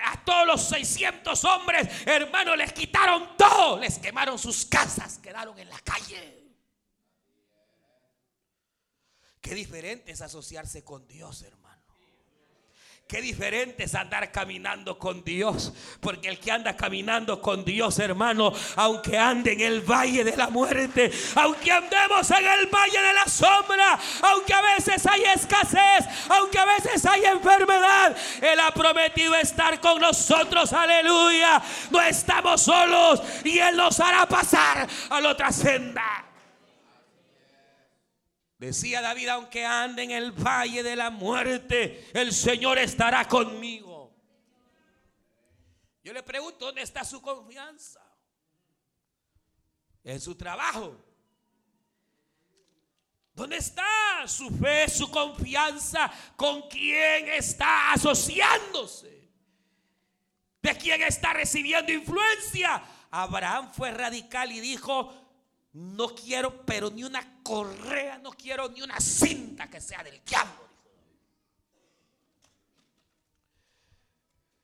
a 0.05 0.25
todos 0.25 0.45
los 0.45 0.69
600 0.69 1.45
hombres, 1.45 1.89
hermanos, 2.05 2.57
les 2.57 2.73
quitaron 2.73 3.37
todo, 3.37 3.79
les 3.79 3.99
quemaron 3.99 4.37
sus 4.39 4.67
casas, 4.67 5.19
quedaron 5.19 5.57
en 5.57 5.69
la 5.71 5.79
calle. 5.81 6.42
Qué 9.43 9.57
diferente 9.57 10.13
es 10.13 10.23
asociarse 10.23 10.85
con 10.85 11.07
Dios, 11.09 11.43
hermano. 11.43 11.63
Qué 13.09 13.21
diferente 13.21 13.85
es 13.85 13.95
andar 13.97 14.31
caminando 14.31 14.99
con 14.99 15.23
Dios. 15.25 15.73
Porque 16.01 16.29
el 16.29 16.39
que 16.39 16.53
anda 16.53 16.77
caminando 16.77 17.43
con 17.43 17.65
Dios, 17.65 17.99
hermano, 17.99 18.53
aunque 18.77 19.19
ande 19.19 19.53
en 19.53 19.61
el 19.61 19.81
valle 19.83 20.23
de 20.25 20.37
la 20.37 20.49
muerte, 20.49 21.11
aunque 21.35 21.73
andemos 21.73 22.31
en 22.31 22.47
el 22.47 22.67
valle 22.69 23.03
de 23.03 23.13
la 23.13 23.27
sombra, 23.27 23.99
aunque 24.23 24.55
a 24.55 24.63
veces 24.77 25.05
hay 25.07 25.25
escasez, 25.25 26.07
aunque 26.31 26.59
a 26.59 26.65
veces 26.65 27.05
hay 27.05 27.25
enfermedad, 27.25 28.17
Él 28.41 28.61
ha 28.61 28.73
prometido 28.73 29.35
estar 29.35 29.79
con 29.81 30.01
nosotros. 30.01 30.73
Aleluya. 30.73 31.61
No 31.91 32.01
estamos 32.01 32.63
solos 32.63 33.21
y 33.45 33.59
Él 33.59 33.77
nos 33.77 33.99
hará 33.99 34.25
pasar 34.27 34.89
a 35.11 35.21
la 35.21 35.31
otra 35.31 35.51
senda. 35.51 36.32
Decía 38.63 39.01
David, 39.01 39.27
aunque 39.27 39.67
ande 39.67 40.05
en 40.05 40.13
el 40.13 40.31
valle 40.31 40.85
de 40.85 40.95
la 40.95 41.11
muerte, 41.11 42.09
el 42.15 42.33
Señor 42.33 42.79
estará 42.79 43.27
conmigo. 43.27 44.15
Yo 46.05 46.13
le 46.13 46.23
pregunto, 46.23 46.67
¿dónde 46.67 46.83
está 46.83 47.05
su 47.05 47.21
confianza? 47.21 48.01
En 50.05 50.21
su 50.21 50.37
trabajo. 50.37 50.97
¿Dónde 53.35 53.57
está 53.57 53.85
su 54.29 54.49
fe, 54.51 54.89
su 54.89 55.11
confianza? 55.11 56.09
¿Con 56.37 56.69
quién 56.69 57.31
está 57.31 57.95
asociándose? 57.95 59.29
¿De 60.63 60.77
quién 60.77 61.03
está 61.03 61.33
recibiendo 61.33 61.91
influencia? 61.91 62.81
Abraham 63.11 63.73
fue 63.73 63.91
radical 63.91 64.53
y 64.53 64.61
dijo, 64.61 65.22
no 65.73 66.15
quiero, 66.15 66.65
pero 66.67 66.91
ni 66.91 67.03
una 67.05 67.43
correa, 67.43 68.19
no 68.19 68.33
quiero 68.33 68.69
ni 68.69 68.83
una 68.83 69.01
cinta 69.01 69.71
que 69.71 69.81
sea 69.81 70.03
del 70.03 70.23
diablo. 70.25 70.69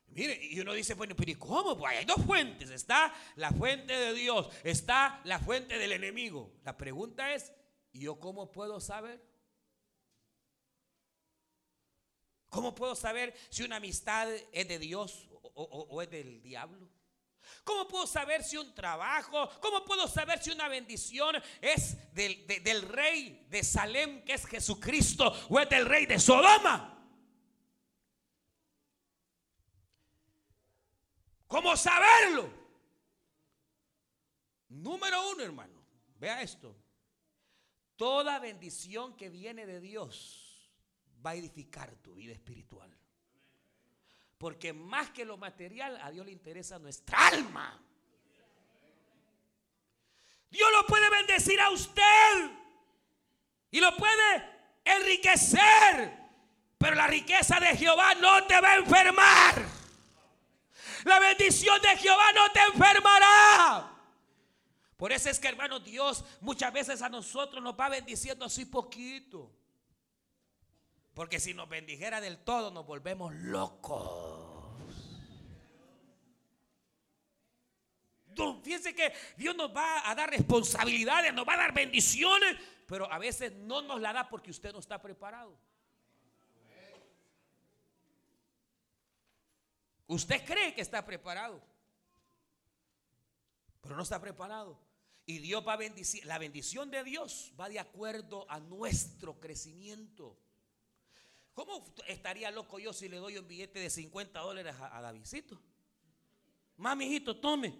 Mire, 0.08 0.38
y 0.42 0.58
uno 0.60 0.72
dice, 0.72 0.94
bueno, 0.94 1.14
pero 1.16 1.30
¿y 1.30 1.36
cómo? 1.36 1.78
Pues 1.78 1.96
hay 1.96 2.04
dos 2.04 2.24
fuentes. 2.26 2.70
Está 2.70 3.14
la 3.36 3.52
fuente 3.52 3.92
de 3.92 4.12
Dios, 4.14 4.48
está 4.64 5.20
la 5.24 5.38
fuente 5.38 5.78
del 5.78 5.92
enemigo. 5.92 6.52
La 6.64 6.76
pregunta 6.76 7.32
es, 7.32 7.52
¿y 7.92 8.00
yo 8.00 8.18
cómo 8.18 8.50
puedo 8.50 8.80
saber? 8.80 9.24
¿Cómo 12.50 12.74
puedo 12.74 12.96
saber 12.96 13.34
si 13.48 13.62
una 13.62 13.76
amistad 13.76 14.28
es 14.52 14.68
de 14.68 14.78
Dios 14.78 15.28
o 15.54 16.02
es 16.02 16.10
del 16.10 16.42
diablo? 16.42 16.87
¿Cómo 17.64 17.86
puedo 17.88 18.06
saber 18.06 18.42
si 18.42 18.56
un 18.56 18.74
trabajo, 18.74 19.48
cómo 19.60 19.84
puedo 19.84 20.08
saber 20.08 20.42
si 20.42 20.50
una 20.50 20.68
bendición 20.68 21.36
es 21.60 21.96
del, 22.14 22.82
rey 22.88 23.46
de 23.48 23.62
Salem, 23.62 24.24
que 24.24 24.34
es 24.34 24.46
Jesucristo, 24.46 25.32
o 25.48 25.58
es 25.60 25.68
del 25.68 25.86
rey 25.86 26.06
de 26.06 26.18
Sodoma? 26.18 26.94
¿Cómo 31.46 31.76
saberlo? 31.76 32.52
Número 34.68 35.30
uno, 35.30 35.42
hermano, 35.42 35.82
vea 36.18 36.42
esto. 36.42 36.76
Toda 37.96 38.38
bendición 38.38 39.16
que 39.16 39.28
viene 39.28 39.66
de 39.66 39.80
Dios 39.80 40.70
va 41.24 41.30
a 41.30 41.34
edificar 41.34 41.96
tu 41.96 42.14
vida 42.14 42.32
espiritual. 42.32 42.96
Porque 44.38 44.72
más 44.72 45.10
que 45.10 45.24
lo 45.24 45.36
material, 45.36 45.98
a 46.00 46.10
Dios 46.10 46.24
le 46.24 46.32
interesa 46.32 46.78
nuestra 46.78 47.28
alma. 47.28 47.82
Dios 50.48 50.68
lo 50.72 50.86
puede 50.86 51.10
bendecir 51.10 51.60
a 51.60 51.70
usted 51.70 52.50
y 53.70 53.80
lo 53.80 53.96
puede 53.96 54.44
enriquecer. 54.84 56.16
Pero 56.78 56.94
la 56.94 57.08
riqueza 57.08 57.58
de 57.58 57.76
Jehová 57.76 58.14
no 58.14 58.44
te 58.44 58.60
va 58.60 58.70
a 58.70 58.76
enfermar. 58.76 59.66
La 61.04 61.18
bendición 61.18 61.80
de 61.82 61.96
Jehová 61.96 62.32
no 62.32 62.52
te 62.52 62.60
enfermará. 62.60 63.92
Por 64.96 65.12
eso 65.12 65.30
es 65.30 65.38
que 65.38 65.48
hermano 65.48 65.80
Dios 65.80 66.24
muchas 66.40 66.72
veces 66.72 67.02
a 67.02 67.08
nosotros 67.08 67.62
nos 67.62 67.78
va 67.78 67.88
bendiciendo 67.88 68.44
así 68.44 68.64
poquito. 68.64 69.57
Porque 71.18 71.40
si 71.40 71.52
nos 71.52 71.68
bendijera 71.68 72.20
del 72.20 72.38
todo 72.38 72.70
nos 72.70 72.86
volvemos 72.86 73.34
locos. 73.34 74.38
Fíjense 78.62 78.94
que 78.94 79.12
Dios 79.36 79.56
nos 79.56 79.74
va 79.74 80.08
a 80.08 80.14
dar 80.14 80.30
responsabilidades, 80.30 81.34
nos 81.34 81.44
va 81.44 81.54
a 81.54 81.56
dar 81.56 81.74
bendiciones, 81.74 82.56
pero 82.86 83.12
a 83.12 83.18
veces 83.18 83.52
no 83.52 83.82
nos 83.82 84.00
la 84.00 84.12
da 84.12 84.28
porque 84.28 84.52
usted 84.52 84.72
no 84.72 84.78
está 84.78 85.02
preparado. 85.02 85.58
Usted 90.06 90.44
cree 90.44 90.72
que 90.72 90.82
está 90.82 91.04
preparado, 91.04 91.60
pero 93.80 93.96
no 93.96 94.04
está 94.04 94.20
preparado. 94.20 94.78
Y 95.26 95.38
Dios 95.38 95.66
va 95.66 95.72
a 95.72 95.78
bendecir. 95.78 96.24
La 96.26 96.38
bendición 96.38 96.92
de 96.92 97.02
Dios 97.02 97.52
va 97.58 97.68
de 97.68 97.80
acuerdo 97.80 98.48
a 98.48 98.60
nuestro 98.60 99.40
crecimiento. 99.40 100.38
¿Cómo 101.58 101.84
estaría 102.06 102.52
loco 102.52 102.78
yo 102.78 102.92
si 102.92 103.08
le 103.08 103.16
doy 103.16 103.36
un 103.36 103.48
billete 103.48 103.80
de 103.80 103.90
50 103.90 104.38
dólares 104.38 104.76
a, 104.78 104.96
a 104.96 105.00
Davidcito? 105.00 105.60
Mami, 106.76 107.06
hijito, 107.06 107.36
tome. 107.36 107.76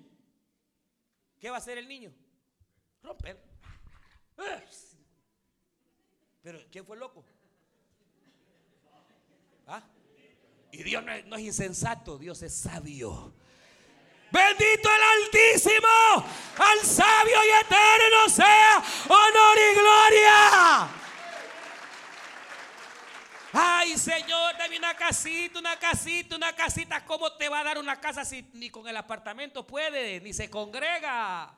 ¿Qué 1.38 1.49
va 1.49 1.55
a 1.55 1.59
hacer 1.61 1.79
el 1.79 1.87
niño? 1.87 2.12
Romper. 3.05 3.41
Pero 6.43 6.59
¿quién 6.73 6.85
fue 6.85 6.97
loco? 6.97 7.25
¿Ah? 9.69 9.88
Y 10.73 10.83
Dios 10.83 11.05
no 11.05 11.12
es, 11.12 11.25
no 11.27 11.37
es 11.37 11.43
insensato, 11.43 12.19
Dios 12.19 12.43
es 12.43 12.53
sabio. 12.53 13.33
Bendito 14.33 14.88
el 14.93 15.25
Altísimo, 15.25 16.27
al 16.57 16.81
sabio 16.85 17.37
y 17.45 17.64
eterno 17.64 18.29
sea 18.29 18.83
honor 19.09 19.57
y 19.57 19.75
gloria. 19.79 21.08
Ay, 23.52 23.96
Señor, 23.96 24.56
dame 24.58 24.76
una 24.76 24.94
casita, 24.94 25.58
una 25.58 25.78
casita, 25.78 26.37
una 26.37 26.54
casita. 26.54 27.04
¿Cómo 27.04 27.32
te 27.32 27.48
va 27.48 27.61
a 27.61 27.64
dar 27.64 27.78
una 27.78 27.98
casa 27.98 28.24
si 28.24 28.42
ni 28.52 28.68
con 28.68 28.87
el 28.87 28.96
apartamento 28.96 29.66
puede, 29.66 30.20
ni 30.20 30.32
se 30.34 30.50
congrega? 30.50 31.56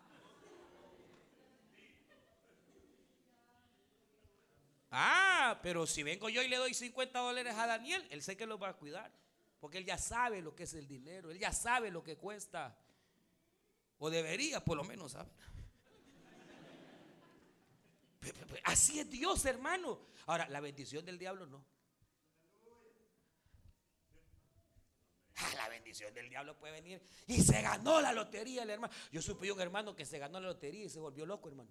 Ah, 4.92 5.58
pero 5.62 5.86
si 5.86 6.02
vengo 6.02 6.28
yo 6.28 6.42
y 6.42 6.48
le 6.48 6.56
doy 6.56 6.74
50 6.74 7.18
dólares 7.18 7.54
a 7.56 7.66
Daniel, 7.66 8.06
él 8.10 8.22
sé 8.22 8.36
que 8.36 8.46
lo 8.46 8.58
va 8.58 8.68
a 8.68 8.74
cuidar. 8.74 9.10
Porque 9.60 9.78
él 9.78 9.84
ya 9.84 9.98
sabe 9.98 10.40
lo 10.40 10.54
que 10.54 10.64
es 10.64 10.74
el 10.74 10.86
dinero, 10.86 11.30
él 11.30 11.38
ya 11.38 11.52
sabe 11.52 11.90
lo 11.90 12.02
que 12.02 12.16
cuesta. 12.16 12.76
O 13.98 14.10
debería 14.10 14.64
por 14.64 14.76
lo 14.76 14.84
menos 14.84 15.12
saber. 15.12 15.32
Así 18.64 19.00
es 19.00 19.10
Dios, 19.10 19.44
hermano. 19.44 20.00
Ahora, 20.26 20.48
la 20.48 20.60
bendición 20.60 21.04
del 21.04 21.18
diablo 21.18 21.46
no. 21.46 21.64
Ah, 25.42 25.54
la 25.56 25.68
bendición 25.68 26.12
del 26.12 26.28
diablo 26.28 26.56
puede 26.58 26.74
venir. 26.74 27.00
Y 27.26 27.40
se 27.40 27.62
ganó 27.62 28.00
la 28.00 28.12
lotería 28.12 28.62
el 28.62 28.70
hermano. 28.70 28.92
Yo 29.10 29.22
supe 29.22 29.50
un 29.50 29.60
hermano 29.60 29.94
que 29.96 30.04
se 30.04 30.18
ganó 30.18 30.40
la 30.40 30.48
lotería 30.48 30.84
y 30.84 30.88
se 30.88 31.00
volvió 31.00 31.24
loco, 31.24 31.48
hermano. 31.48 31.70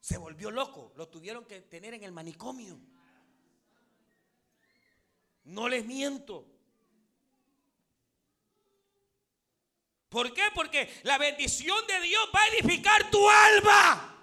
Se 0.00 0.16
volvió 0.18 0.50
loco. 0.50 0.92
Lo 0.96 1.08
tuvieron 1.08 1.44
que 1.44 1.60
tener 1.62 1.94
en 1.94 2.02
el 2.02 2.12
manicomio. 2.12 2.78
No 5.44 5.68
les 5.68 5.84
miento. 5.84 6.46
¿Por 10.08 10.32
qué? 10.32 10.44
Porque 10.54 10.90
la 11.02 11.18
bendición 11.18 11.86
de 11.86 12.00
Dios 12.00 12.22
va 12.34 12.40
a 12.40 12.48
edificar 12.48 13.10
tu 13.10 13.28
alma. 13.28 14.17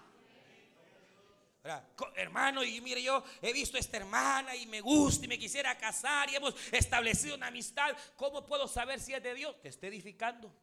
Hermano, 2.15 2.63
y 2.63 2.79
mire, 2.79 3.01
yo 3.01 3.23
he 3.41 3.51
visto 3.51 3.77
a 3.77 3.79
esta 3.79 3.97
hermana 3.97 4.55
y 4.55 4.67
me 4.67 4.81
gusta 4.81 5.25
y 5.25 5.27
me 5.27 5.39
quisiera 5.39 5.75
casar 5.77 6.29
y 6.29 6.35
hemos 6.35 6.53
establecido 6.71 7.35
una 7.35 7.47
amistad. 7.47 7.95
¿Cómo 8.15 8.45
puedo 8.45 8.67
saber 8.67 8.99
si 8.99 9.13
es 9.13 9.23
de 9.23 9.33
Dios? 9.33 9.59
Te 9.61 9.69
está 9.69 9.87
edificando. 9.87 10.53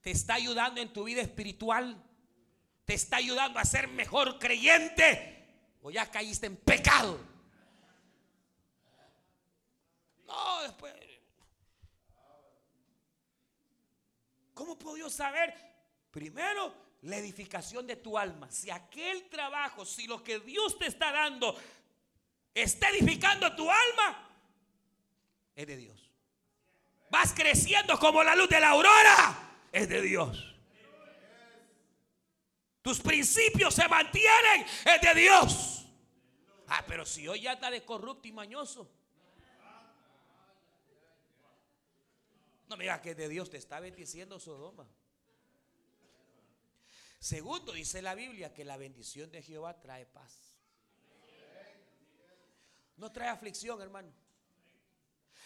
Te 0.00 0.10
está 0.10 0.34
ayudando 0.34 0.80
en 0.80 0.92
tu 0.92 1.04
vida 1.04 1.20
espiritual. 1.20 2.02
Te 2.84 2.94
está 2.94 3.18
ayudando 3.18 3.60
a 3.60 3.64
ser 3.64 3.86
mejor 3.86 4.38
creyente. 4.38 5.46
O 5.82 5.90
ya 5.90 6.10
caíste 6.10 6.46
en 6.46 6.56
pecado. 6.56 7.20
No, 10.26 10.62
después. 10.62 10.94
¿Cómo 14.52 14.76
puedo 14.76 14.96
yo 14.96 15.10
saber? 15.10 15.54
Primero, 16.10 16.74
la 17.02 17.16
edificación 17.16 17.86
de 17.86 17.96
tu 17.96 18.18
alma, 18.18 18.50
si 18.50 18.70
aquel 18.70 19.28
trabajo, 19.28 19.84
si 19.84 20.06
lo 20.06 20.22
que 20.22 20.40
Dios 20.40 20.78
te 20.78 20.86
está 20.86 21.12
dando 21.12 21.56
está 22.54 22.90
edificando 22.90 23.54
tu 23.54 23.70
alma, 23.70 24.28
es 25.54 25.66
de 25.66 25.76
Dios. 25.76 26.12
Vas 27.10 27.32
creciendo 27.32 27.98
como 27.98 28.22
la 28.22 28.34
luz 28.34 28.48
de 28.48 28.60
la 28.60 28.70
aurora, 28.70 29.52
es 29.72 29.88
de 29.88 30.02
Dios. 30.02 30.44
tus 32.82 33.00
principios 33.00 33.74
se 33.74 33.86
mantienen, 33.86 34.66
es 34.84 35.00
de 35.00 35.14
Dios. 35.20 35.86
Ah, 36.68 36.84
pero 36.86 37.06
si 37.06 37.26
hoy 37.28 37.42
ya 37.42 37.52
está 37.52 37.70
de 37.70 37.84
corrupto 37.84 38.28
y 38.28 38.32
mañoso. 38.32 38.90
No 42.68 42.76
me 42.76 42.84
digas 42.84 43.00
que 43.00 43.14
de 43.14 43.28
Dios 43.28 43.48
te 43.48 43.56
está 43.56 43.80
bendiciendo 43.80 44.38
Sodoma. 44.38 44.86
Segundo, 47.18 47.72
dice 47.72 48.00
la 48.00 48.14
Biblia 48.14 48.54
que 48.54 48.64
la 48.64 48.76
bendición 48.76 49.30
de 49.30 49.42
Jehová 49.42 49.80
trae 49.80 50.06
paz. 50.06 50.56
No 52.96 53.10
trae 53.12 53.28
aflicción, 53.28 53.80
hermano. 53.80 54.12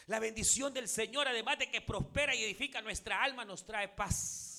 La 0.06 0.18
bendición 0.18 0.74
del 0.74 0.88
Señor, 0.88 1.28
además 1.28 1.58
de 1.58 1.70
que 1.70 1.80
prospera 1.80 2.34
y 2.34 2.42
edifica 2.42 2.82
nuestra 2.82 3.22
alma, 3.22 3.44
nos 3.44 3.64
trae 3.64 3.88
paz. 3.88 4.52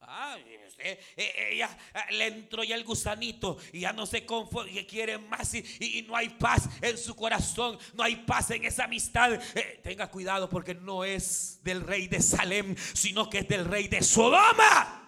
Ah, 0.00 0.36
usted, 0.68 1.00
eh, 1.16 1.48
ella 1.50 1.76
ah, 1.92 2.06
le 2.12 2.26
entró 2.26 2.62
ya 2.62 2.76
el 2.76 2.84
gusanito 2.84 3.58
y 3.72 3.80
ya 3.80 3.92
no 3.92 4.06
se 4.06 4.24
conforma 4.24 4.70
quiere 4.86 5.18
más 5.18 5.52
y, 5.54 6.04
no 6.06 6.14
hay 6.14 6.28
paz 6.28 6.68
en 6.80 6.96
su 6.96 7.16
corazón, 7.16 7.76
no 7.94 8.04
hay 8.04 8.16
paz 8.16 8.50
en 8.50 8.64
esa 8.64 8.84
amistad. 8.84 9.34
Eh, 9.34 9.80
tenga 9.82 10.08
cuidado 10.08 10.48
porque 10.48 10.74
no 10.74 11.04
es 11.04 11.58
del 11.64 11.80
rey 11.80 12.06
de 12.06 12.22
Salem, 12.22 12.76
sino 12.94 13.28
que 13.28 13.38
es 13.38 13.48
del 13.48 13.64
rey 13.64 13.88
de 13.88 14.02
Sodoma. 14.02 15.05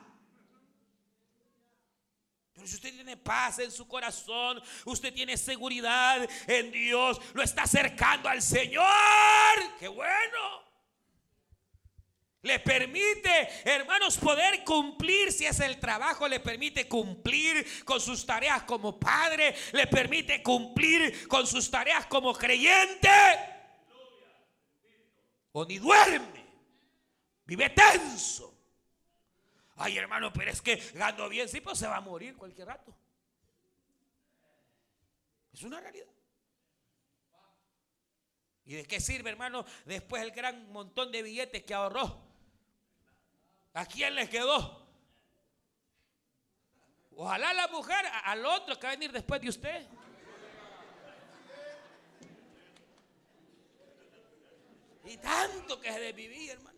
Si 2.68 2.74
usted 2.74 2.92
tiene 2.92 3.16
paz 3.16 3.60
en 3.60 3.72
su 3.72 3.88
corazón, 3.88 4.62
usted 4.84 5.14
tiene 5.14 5.38
seguridad 5.38 6.28
en 6.46 6.70
Dios, 6.70 7.18
lo 7.32 7.42
está 7.42 7.62
acercando 7.62 8.28
al 8.28 8.42
Señor. 8.42 8.84
¡Qué 9.78 9.88
bueno! 9.88 10.68
Le 12.42 12.60
permite, 12.60 13.48
hermanos, 13.64 14.18
poder 14.18 14.64
cumplir, 14.64 15.32
si 15.32 15.46
es 15.46 15.58
el 15.60 15.80
trabajo, 15.80 16.28
le 16.28 16.40
permite 16.40 16.86
cumplir 16.86 17.66
con 17.86 18.02
sus 18.02 18.26
tareas 18.26 18.64
como 18.64 19.00
padre, 19.00 19.54
le 19.72 19.86
permite 19.86 20.42
cumplir 20.42 21.26
con 21.26 21.46
sus 21.46 21.70
tareas 21.70 22.04
como 22.04 22.34
creyente. 22.34 23.08
O 25.52 25.64
ni 25.64 25.78
duerme, 25.78 26.44
vive 27.46 27.70
tenso. 27.70 28.57
Ay, 29.78 29.96
hermano, 29.96 30.32
pero 30.32 30.50
es 30.50 30.60
que 30.60 30.76
gano 30.94 31.28
bien, 31.28 31.48
sí, 31.48 31.60
pues 31.60 31.78
se 31.78 31.86
va 31.86 31.96
a 31.96 32.00
morir 32.00 32.36
cualquier 32.36 32.66
rato. 32.66 32.92
Es 35.52 35.62
una 35.62 35.80
realidad. 35.80 36.06
¿Y 38.64 38.74
de 38.74 38.84
qué 38.86 39.00
sirve, 39.00 39.30
hermano, 39.30 39.64
después 39.86 40.22
el 40.22 40.32
gran 40.32 40.70
montón 40.72 41.12
de 41.12 41.22
billetes 41.22 41.62
que 41.62 41.74
ahorró? 41.74 42.20
¿A 43.74 43.86
quién 43.86 44.14
le 44.16 44.28
quedó? 44.28 44.86
Ojalá 47.14 47.54
la 47.54 47.68
mujer 47.68 48.04
al 48.24 48.44
otro 48.44 48.78
que 48.78 48.86
va 48.86 48.92
a 48.92 48.96
venir 48.96 49.12
después 49.12 49.40
de 49.40 49.48
usted. 49.48 49.86
Y 55.04 55.16
tanto 55.16 55.80
que 55.80 55.92
se 55.92 56.00
de 56.00 56.12
vivir, 56.12 56.50
hermano. 56.50 56.77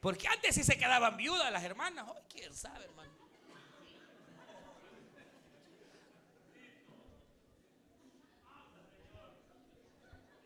Porque 0.00 0.26
antes 0.28 0.54
sí 0.54 0.64
se 0.64 0.78
quedaban 0.78 1.16
viudas 1.16 1.52
las 1.52 1.62
hermanas. 1.62 2.06
Hoy 2.08 2.22
quién 2.28 2.54
sabe, 2.54 2.84
hermano. 2.84 3.10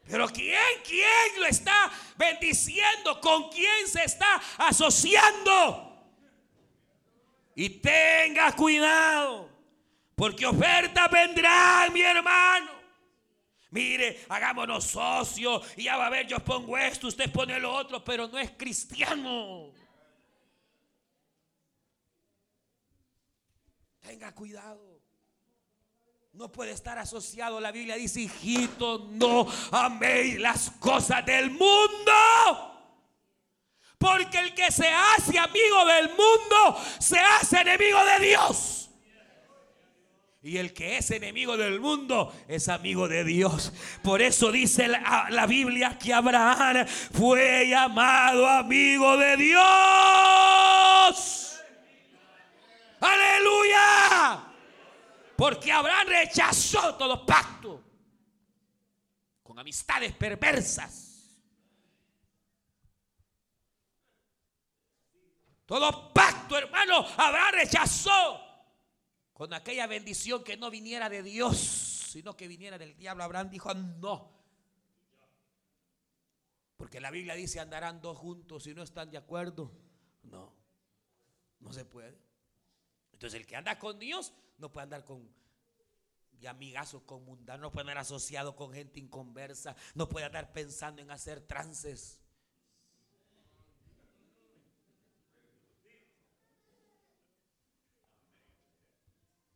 Pero 0.06 0.28
¿quién, 0.28 0.58
quién 0.86 1.40
lo 1.40 1.46
está 1.46 1.90
bendiciendo? 2.16 3.20
¿Con 3.20 3.48
quién 3.50 3.88
se 3.88 4.04
está 4.04 4.40
asociando? 4.58 5.90
Y 7.54 7.70
tenga 7.70 8.52
cuidado, 8.52 9.48
porque 10.16 10.44
ofertas 10.44 11.10
vendrán, 11.10 11.92
mi 11.92 12.02
hermano. 12.02 12.73
Mire, 13.74 14.24
hagámonos 14.28 14.84
socios 14.84 15.66
y 15.76 15.82
ya 15.82 15.96
va 15.96 16.06
a 16.06 16.10
ver, 16.10 16.28
yo 16.28 16.38
pongo 16.38 16.78
esto, 16.78 17.08
usted 17.08 17.28
pone 17.32 17.58
lo 17.58 17.74
otro, 17.74 18.04
pero 18.04 18.28
no 18.28 18.38
es 18.38 18.52
cristiano. 18.52 19.72
Tenga 24.00 24.32
cuidado. 24.32 25.00
No 26.34 26.52
puede 26.52 26.70
estar 26.70 26.98
asociado. 26.98 27.58
La 27.58 27.72
Biblia 27.72 27.96
dice, 27.96 28.20
hijito, 28.20 29.08
no 29.10 29.48
améis 29.72 30.38
las 30.38 30.70
cosas 30.78 31.26
del 31.26 31.50
mundo. 31.50 32.12
Porque 33.98 34.38
el 34.38 34.54
que 34.54 34.70
se 34.70 34.88
hace 34.88 35.36
amigo 35.36 35.84
del 35.86 36.10
mundo, 36.10 36.80
se 37.00 37.18
hace 37.18 37.62
enemigo 37.62 37.98
de 38.04 38.24
Dios. 38.24 38.83
Y 40.44 40.58
el 40.58 40.74
que 40.74 40.98
es 40.98 41.10
enemigo 41.10 41.56
del 41.56 41.80
mundo 41.80 42.30
es 42.46 42.68
amigo 42.68 43.08
de 43.08 43.24
Dios. 43.24 43.72
Por 44.02 44.20
eso 44.20 44.52
dice 44.52 44.86
la, 44.88 45.28
la, 45.30 45.46
Biblia 45.46 45.98
que 45.98 46.12
Abraham 46.12 46.86
fue 46.86 47.66
llamado 47.66 48.46
amigo 48.46 49.16
de 49.16 49.38
Dios. 49.38 49.62
Aleluya. 53.00 54.44
Porque 55.34 55.72
Abraham 55.72 56.08
rechazó 56.08 56.94
todo 56.96 57.24
pacto 57.24 57.82
con 59.42 59.58
amistades 59.58 60.12
perversas. 60.12 61.40
Todo 65.64 66.12
pacto, 66.12 66.58
hermano, 66.58 66.98
Abraham 67.16 67.54
rechazó 67.54 68.53
con 69.44 69.52
aquella 69.52 69.86
bendición 69.86 70.42
que 70.42 70.56
no 70.56 70.70
viniera 70.70 71.10
de 71.10 71.22
Dios, 71.22 71.58
sino 71.58 72.34
que 72.34 72.48
viniera 72.48 72.78
del 72.78 72.96
diablo. 72.96 73.24
Abraham 73.24 73.50
dijo, 73.50 73.74
no. 73.74 74.32
Porque 76.78 76.98
la 76.98 77.10
Biblia 77.10 77.34
dice, 77.34 77.60
andarán 77.60 78.00
dos 78.00 78.16
juntos 78.16 78.66
y 78.66 78.72
no 78.72 78.82
están 78.82 79.10
de 79.10 79.18
acuerdo. 79.18 79.70
No, 80.22 80.50
no 81.60 81.74
se 81.74 81.84
puede. 81.84 82.16
Entonces 83.12 83.38
el 83.38 83.46
que 83.46 83.54
anda 83.54 83.78
con 83.78 83.98
Dios 83.98 84.32
no 84.56 84.72
puede 84.72 84.84
andar 84.84 85.04
con 85.04 85.28
y 86.40 86.46
amigazos 86.46 87.02
con 87.02 87.22
no 87.26 87.70
puede 87.70 87.82
andar 87.82 87.98
asociado 87.98 88.56
con 88.56 88.72
gente 88.72 88.98
inconversa, 88.98 89.76
no 89.94 90.08
puede 90.08 90.24
andar 90.24 90.54
pensando 90.54 91.02
en 91.02 91.10
hacer 91.10 91.42
trances. 91.42 92.18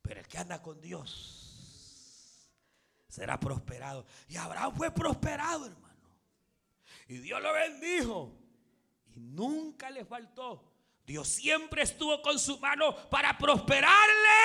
Pero 0.08 0.20
el 0.20 0.26
que 0.26 0.38
anda 0.38 0.62
con 0.62 0.80
Dios 0.80 2.48
será 3.08 3.38
prosperado. 3.38 4.06
Y 4.26 4.38
Abraham 4.38 4.74
fue 4.74 4.90
prosperado, 4.90 5.66
hermano. 5.66 6.08
Y 7.08 7.18
Dios 7.18 7.42
lo 7.42 7.52
bendijo. 7.52 8.34
Y 9.14 9.20
nunca 9.20 9.90
le 9.90 10.06
faltó. 10.06 10.64
Dios 11.04 11.28
siempre 11.28 11.82
estuvo 11.82 12.22
con 12.22 12.38
su 12.38 12.58
mano 12.58 12.96
para 13.10 13.36
prosperarle. 13.36 14.38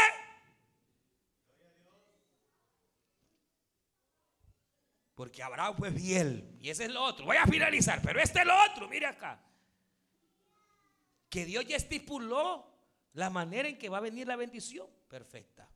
Porque 5.15 5.41
Abraham 5.41 5.77
fue 5.77 5.93
fiel. 5.93 6.57
Y 6.59 6.71
ese 6.71 6.83
es 6.85 6.91
lo 6.91 7.03
otro. 7.03 7.25
Voy 7.25 7.37
a 7.37 7.47
finalizar, 7.47 8.01
pero 8.01 8.19
este 8.19 8.39
es 8.39 8.45
lo 8.45 8.65
otro. 8.69 8.89
Mire 8.89 9.05
acá. 9.05 9.41
Que 11.29 11.45
Dios 11.45 11.65
ya 11.65 11.77
estipuló 11.77 12.69
la 13.13 13.29
manera 13.29 13.69
en 13.69 13.77
que 13.77 13.87
va 13.87 13.99
a 13.99 14.01
venir 14.01 14.27
la 14.27 14.35
bendición. 14.35 14.87
Perfecta. 15.13 15.69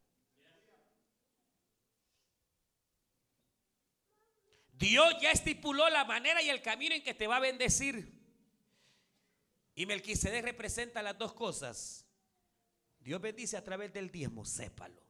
Dios 4.74 5.14
ya 5.22 5.30
estipuló 5.30 5.88
la 5.92 6.06
manera 6.06 6.42
y 6.42 6.50
el 6.50 6.64
camino 6.64 6.96
en 6.96 7.04
que 7.04 7.14
te 7.14 7.28
va 7.28 7.36
a 7.36 7.40
bendecir. 7.40 8.20
Y 9.76 9.86
Melquisedec 9.86 10.44
representa 10.44 11.04
las 11.04 11.20
dos 11.20 11.34
cosas. 11.34 12.08
Dios 13.00 13.22
bendice 13.22 13.58
a 13.58 13.64
través 13.64 13.94
del 13.94 14.10
diezmo, 14.10 14.44
sépalo. 14.44 15.04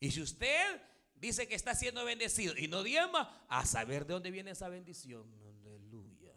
Y 0.00 0.10
si 0.10 0.22
usted 0.22 0.82
dice 1.14 1.46
que 1.46 1.54
está 1.54 1.76
siendo 1.76 2.04
bendecido 2.04 2.52
y 2.56 2.66
no 2.66 2.82
diezma, 2.82 3.46
a 3.48 3.64
saber 3.64 4.06
de 4.06 4.14
dónde 4.14 4.32
viene 4.32 4.50
esa 4.50 4.68
bendición. 4.68 5.32
Aleluya. 5.40 6.34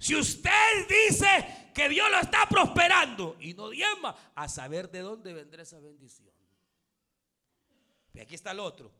Si 0.00 0.16
usted 0.16 0.88
dice 0.88 1.70
que 1.74 1.90
Dios 1.90 2.10
lo 2.10 2.20
está 2.20 2.48
prosperando 2.48 3.36
y 3.38 3.52
no 3.52 3.68
diezma, 3.68 4.16
a 4.34 4.48
saber 4.48 4.90
de 4.90 5.00
dónde 5.00 5.34
vendrá 5.34 5.62
esa 5.62 5.78
bendición. 5.78 6.30
Y 8.14 8.20
aquí 8.20 8.34
está 8.34 8.52
el 8.52 8.60
otro. 8.60 8.90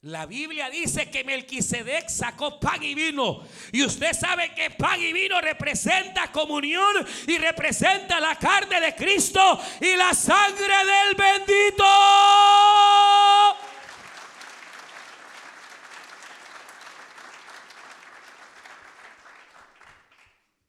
La 0.00 0.24
Biblia 0.24 0.70
dice 0.70 1.10
que 1.10 1.24
Melquisedec 1.24 2.08
sacó 2.08 2.58
pan 2.58 2.82
y 2.82 2.94
vino. 2.94 3.46
Y 3.70 3.84
usted 3.84 4.14
sabe 4.14 4.54
que 4.54 4.70
pan 4.70 4.98
y 4.98 5.12
vino 5.12 5.40
representa 5.42 6.32
comunión 6.32 7.06
y 7.26 7.36
representa 7.36 8.18
la 8.18 8.36
carne 8.36 8.80
de 8.80 8.94
Cristo 8.94 9.60
y 9.80 9.94
la 9.94 10.14
sangre 10.14 10.74
del 10.84 11.14
bendito. 11.16 11.84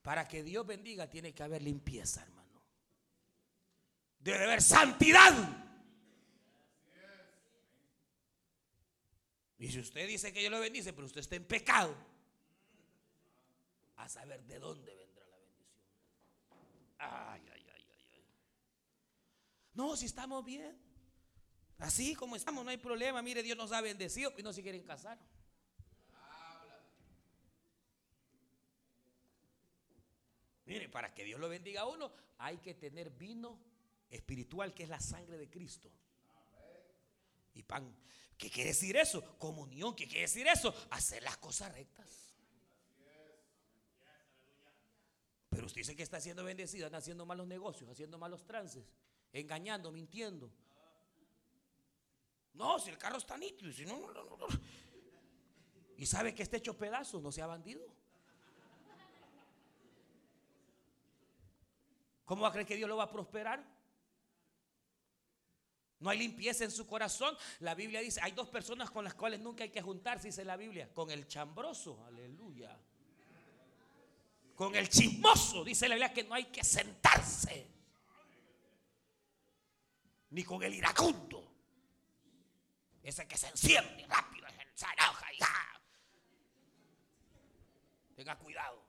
Para 0.05 0.27
que 0.27 0.43
Dios 0.43 0.67
bendiga 0.67 1.09
tiene 1.09 1.33
que 1.33 1.41
haber 1.41 1.63
limpieza, 1.63 2.21
hermano. 2.21 2.61
Debe 4.19 4.43
haber 4.43 4.61
santidad. 4.61 5.33
Y 9.57 9.67
si 9.71 9.79
usted 9.79 10.07
dice 10.07 10.31
que 10.31 10.43
yo 10.43 10.51
lo 10.51 10.59
bendice, 10.59 10.93
pero 10.93 11.07
usted 11.07 11.21
está 11.21 11.35
en 11.35 11.45
pecado, 11.45 11.95
a 13.95 14.07
saber 14.07 14.43
de 14.43 14.59
dónde 14.59 14.93
vendrá 14.93 15.25
la 15.25 15.37
bendición. 15.39 15.73
Ay, 16.99 17.41
ay, 17.51 17.65
ay, 17.73 17.85
ay, 17.89 18.09
ay. 18.13 18.23
No, 19.73 19.97
si 19.97 20.05
estamos 20.05 20.45
bien. 20.45 20.79
Así 21.79 22.13
como 22.13 22.35
estamos, 22.35 22.63
no 22.63 22.69
hay 22.69 22.77
problema. 22.77 23.23
Mire, 23.23 23.41
Dios 23.41 23.57
nos 23.57 23.71
ha 23.71 23.81
bendecido 23.81 24.31
y 24.37 24.43
no 24.43 24.53
se 24.53 24.61
quieren 24.61 24.83
casar. 24.83 25.17
Mire, 30.75 30.89
para 30.89 31.13
que 31.13 31.23
Dios 31.23 31.39
lo 31.39 31.47
bendiga 31.47 31.83
a 31.83 31.85
uno, 31.85 32.11
hay 32.37 32.57
que 32.57 32.73
tener 32.73 33.09
vino 33.09 33.57
espiritual, 34.09 34.73
que 34.73 34.83
es 34.83 34.89
la 34.89 34.99
sangre 34.99 35.37
de 35.37 35.49
Cristo. 35.49 35.89
Y 37.53 37.63
pan. 37.63 37.95
¿Qué 38.37 38.49
quiere 38.49 38.71
decir 38.71 38.97
eso? 38.97 39.37
Comunión. 39.39 39.95
¿Qué 39.95 40.05
quiere 40.05 40.23
decir 40.23 40.45
eso? 40.47 40.75
Hacer 40.89 41.23
las 41.23 41.37
cosas 41.37 41.73
rectas. 41.73 42.35
Pero 45.47 45.65
usted 45.65 45.79
dice 45.79 45.95
que 45.95 46.03
está 46.03 46.19
siendo 46.19 46.43
bendecido, 46.43 46.87
está 46.87 46.97
haciendo 46.97 47.25
malos 47.25 47.47
negocios, 47.47 47.89
haciendo 47.89 48.17
malos 48.17 48.45
trances, 48.45 48.83
engañando, 49.31 49.93
mintiendo. 49.93 50.51
No, 52.55 52.79
si 52.79 52.89
el 52.89 52.97
carro 52.97 53.19
está 53.19 53.37
nítido, 53.37 53.71
si 53.71 53.85
no, 53.85 54.11
no, 54.11 54.25
no, 54.25 54.35
no. 54.35 54.47
Y 55.95 56.05
sabe 56.05 56.35
que 56.35 56.43
está 56.43 56.57
hecho 56.57 56.77
pedazos, 56.77 57.21
no 57.21 57.31
sea 57.31 57.47
bandido. 57.47 57.94
¿Cómo 62.25 62.41
va 62.41 62.49
a 62.49 62.51
creer 62.51 62.67
que 62.67 62.75
Dios 62.75 62.89
lo 62.89 62.97
va 62.97 63.03
a 63.03 63.11
prosperar? 63.11 63.63
No 65.99 66.09
hay 66.09 66.19
limpieza 66.19 66.63
en 66.63 66.71
su 66.71 66.85
corazón. 66.85 67.35
La 67.59 67.73
Biblia 67.75 68.01
dice, 68.01 68.19
hay 68.21 68.31
dos 68.31 68.49
personas 68.49 68.91
con 68.91 69.03
las 69.03 69.13
cuales 69.13 69.39
nunca 69.39 69.63
hay 69.63 69.69
que 69.69 69.81
juntarse, 69.81 70.27
dice 70.27 70.43
la 70.43 70.57
Biblia. 70.57 70.91
Con 70.93 71.09
el 71.11 71.27
chambroso, 71.27 72.03
aleluya. 72.05 72.77
Con 74.55 74.75
el 74.75 74.89
chismoso, 74.89 75.63
dice 75.63 75.87
la 75.87 75.95
Biblia, 75.95 76.13
que 76.13 76.23
no 76.23 76.33
hay 76.33 76.45
que 76.45 76.63
sentarse. 76.63 77.71
Ni 80.31 80.43
con 80.43 80.63
el 80.63 80.73
iracundo. 80.73 81.51
Ese 83.03 83.27
que 83.27 83.37
se 83.37 83.47
enciende 83.47 84.05
rápido, 84.07 84.47
se 84.73 84.85
enoja 84.85 85.33
y 85.33 85.37
Tenga 88.15 88.37
cuidado. 88.37 88.84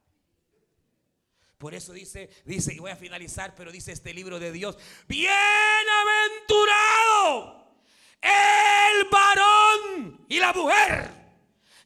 Por 1.58 1.74
eso 1.74 1.92
dice, 1.94 2.28
dice, 2.44 2.74
y 2.74 2.78
voy 2.78 2.90
a 2.90 2.96
finalizar, 2.96 3.54
pero 3.54 3.72
dice 3.72 3.92
este 3.92 4.12
libro 4.12 4.38
de 4.38 4.52
Dios, 4.52 4.76
bienaventurado 5.08 7.64
el 8.20 9.08
varón 9.10 10.26
y 10.28 10.38
la 10.38 10.52
mujer 10.52 11.16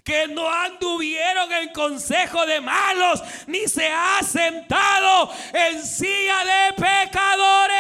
que 0.03 0.27
no 0.29 0.51
anduvieron 0.51 1.53
en 1.53 1.69
consejo 1.73 2.47
de 2.47 2.61
malos, 2.61 3.23
ni 3.47 3.69
se 3.69 3.87
ha 3.87 4.21
sentado 4.23 5.31
en 5.53 5.87
silla 5.87 6.43
de 6.45 6.73
pecadores. 6.73 7.71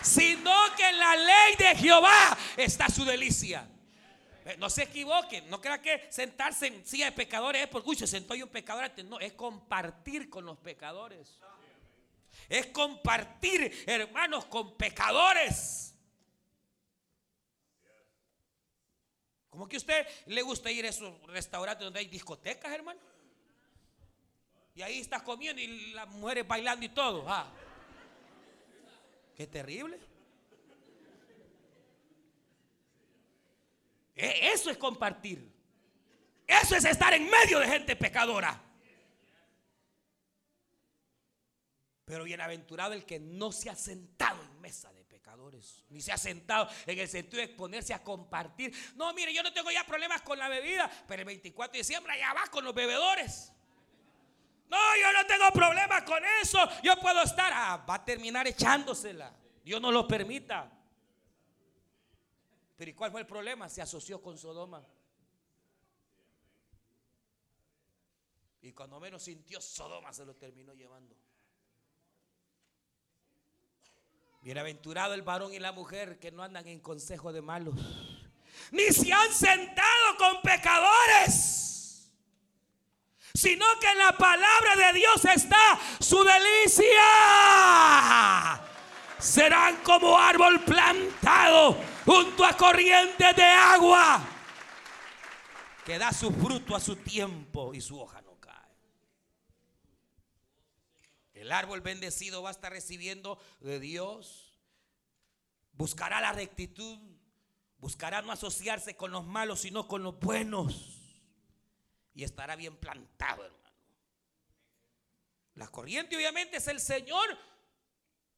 Sino 0.00 0.74
que 0.76 0.88
en 0.88 0.98
la 0.98 1.14
ley 1.16 1.54
de 1.58 1.76
Jehová 1.76 2.36
está 2.56 2.88
su 2.88 3.04
delicia. 3.04 3.68
Eh, 4.44 4.56
no 4.58 4.68
se 4.68 4.82
equivoquen, 4.82 5.48
no 5.48 5.60
crea 5.60 5.80
que 5.80 6.06
sentarse 6.10 6.66
en 6.66 6.84
silla 6.86 7.06
de 7.06 7.12
pecadores 7.12 7.62
es 7.62 7.68
porque, 7.68 7.88
uy, 7.88 7.96
se 7.96 8.06
sentó 8.06 8.34
yo 8.34 8.44
un 8.44 8.50
pecador 8.50 8.90
No, 9.04 9.18
es 9.18 9.32
compartir 9.32 10.28
con 10.28 10.44
los 10.44 10.58
pecadores. 10.58 11.38
Es 12.48 12.66
compartir, 12.66 13.84
hermanos, 13.86 14.44
con 14.46 14.76
pecadores. 14.76 15.94
¿Cómo 19.48 19.68
que 19.68 19.76
a 19.76 19.78
usted 19.78 20.06
le 20.26 20.42
gusta 20.42 20.70
ir 20.70 20.84
a 20.84 20.88
esos 20.88 21.14
restaurantes 21.28 21.84
donde 21.84 22.00
hay 22.00 22.06
discotecas, 22.06 22.72
hermano? 22.72 23.00
Y 24.74 24.82
ahí 24.82 24.98
estás 24.98 25.22
comiendo 25.22 25.62
y 25.62 25.92
las 25.92 26.08
mujeres 26.08 26.46
bailando 26.46 26.84
y 26.84 26.88
todo. 26.88 27.24
Ah. 27.28 27.50
Qué 29.36 29.46
terrible. 29.46 30.13
Eso 34.14 34.70
es 34.70 34.76
compartir. 34.76 35.52
Eso 36.46 36.76
es 36.76 36.84
estar 36.84 37.12
en 37.14 37.28
medio 37.28 37.58
de 37.58 37.66
gente 37.66 37.96
pecadora. 37.96 38.60
Pero 42.04 42.24
bienaventurado 42.24 42.92
el 42.92 43.04
que 43.04 43.18
no 43.18 43.50
se 43.50 43.70
ha 43.70 43.74
sentado 43.74 44.42
en 44.42 44.60
mesa 44.60 44.92
de 44.92 45.04
pecadores, 45.04 45.84
ni 45.88 46.02
se 46.02 46.12
ha 46.12 46.18
sentado 46.18 46.68
en 46.84 46.98
el 46.98 47.08
sentido 47.08 47.38
de 47.38 47.44
exponerse 47.44 47.94
a 47.94 48.02
compartir. 48.02 48.74
No, 48.94 49.12
mire, 49.14 49.32
yo 49.32 49.42
no 49.42 49.52
tengo 49.52 49.70
ya 49.70 49.84
problemas 49.86 50.20
con 50.20 50.38
la 50.38 50.48
bebida, 50.48 50.90
pero 51.08 51.22
el 51.22 51.26
24 51.26 51.72
de 51.72 51.78
diciembre 51.78 52.12
allá 52.12 52.34
va 52.34 52.46
con 52.50 52.62
los 52.62 52.74
bebedores. 52.74 53.52
No, 54.68 54.78
yo 55.00 55.12
no 55.12 55.26
tengo 55.26 55.50
problemas 55.52 56.02
con 56.02 56.22
eso. 56.42 56.58
Yo 56.82 56.96
puedo 57.00 57.22
estar. 57.22 57.50
Ah, 57.54 57.84
va 57.88 57.94
a 57.94 58.04
terminar 58.04 58.46
echándosela. 58.46 59.32
Dios 59.64 59.80
no 59.80 59.90
lo 59.90 60.06
permita. 60.06 60.70
Pero 62.76 62.90
¿y 62.90 62.94
cuál 62.94 63.10
fue 63.10 63.20
el 63.20 63.26
problema? 63.26 63.68
Se 63.68 63.82
asoció 63.82 64.20
con 64.20 64.36
Sodoma. 64.36 64.84
Y 68.62 68.72
cuando 68.72 68.98
menos 68.98 69.22
sintió 69.22 69.60
Sodoma 69.60 70.12
se 70.12 70.24
lo 70.24 70.34
terminó 70.34 70.72
llevando. 70.74 71.14
Bienaventurado 74.40 75.14
el 75.14 75.22
varón 75.22 75.54
y 75.54 75.58
la 75.58 75.72
mujer 75.72 76.18
que 76.18 76.30
no 76.30 76.42
andan 76.42 76.66
en 76.66 76.80
consejo 76.80 77.32
de 77.32 77.42
malos. 77.42 77.74
Ni 78.72 78.84
se 78.92 79.12
han 79.12 79.32
sentado 79.32 80.16
con 80.18 80.42
pecadores. 80.42 82.10
Sino 83.34 83.66
que 83.80 83.86
en 83.86 83.98
la 83.98 84.12
palabra 84.16 84.76
de 84.76 84.98
Dios 84.98 85.24
está 85.24 85.78
su 86.00 86.22
delicia. 86.24 86.92
Serán 89.18 89.76
como 89.78 90.18
árbol 90.18 90.62
plantado 90.64 91.93
junto 92.04 92.44
a 92.44 92.56
corrientes 92.56 93.36
de 93.36 93.42
agua, 93.42 94.22
que 95.84 95.98
da 95.98 96.12
su 96.12 96.30
fruto 96.30 96.74
a 96.74 96.80
su 96.80 96.96
tiempo 96.96 97.74
y 97.74 97.80
su 97.80 98.00
hoja 98.00 98.20
no 98.22 98.38
cae. 98.40 98.54
El 101.34 101.52
árbol 101.52 101.80
bendecido 101.80 102.42
va 102.42 102.50
a 102.50 102.52
estar 102.52 102.72
recibiendo 102.72 103.38
de 103.60 103.80
Dios, 103.80 104.58
buscará 105.72 106.20
la 106.20 106.32
rectitud, 106.32 106.98
buscará 107.78 108.22
no 108.22 108.32
asociarse 108.32 108.96
con 108.96 109.10
los 109.10 109.24
malos, 109.24 109.60
sino 109.60 109.86
con 109.88 110.02
los 110.02 110.18
buenos, 110.18 111.00
y 112.14 112.24
estará 112.24 112.56
bien 112.56 112.76
plantado, 112.76 113.44
hermano. 113.44 113.64
La 115.54 115.68
corriente 115.68 116.16
obviamente 116.16 116.56
es 116.56 116.66
el 116.68 116.80
Señor, 116.80 117.38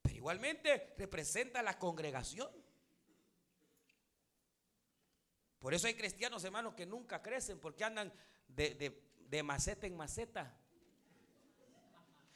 pero 0.03 0.17
igualmente 0.17 0.95
representa 0.99 1.63
la 1.63 1.79
congregación. 1.79 2.66
Por 5.67 5.75
eso 5.75 5.89
hay 5.89 5.95
cristianos, 5.95 6.45
hermanos, 6.45 6.75
que 6.75 6.87
nunca 6.87 7.21
crecen 7.21 7.59
porque 7.59 7.83
andan 7.83 8.13
de, 8.47 9.43
maceta 9.43 9.89
en 9.89 9.97
maceta. 9.97 10.57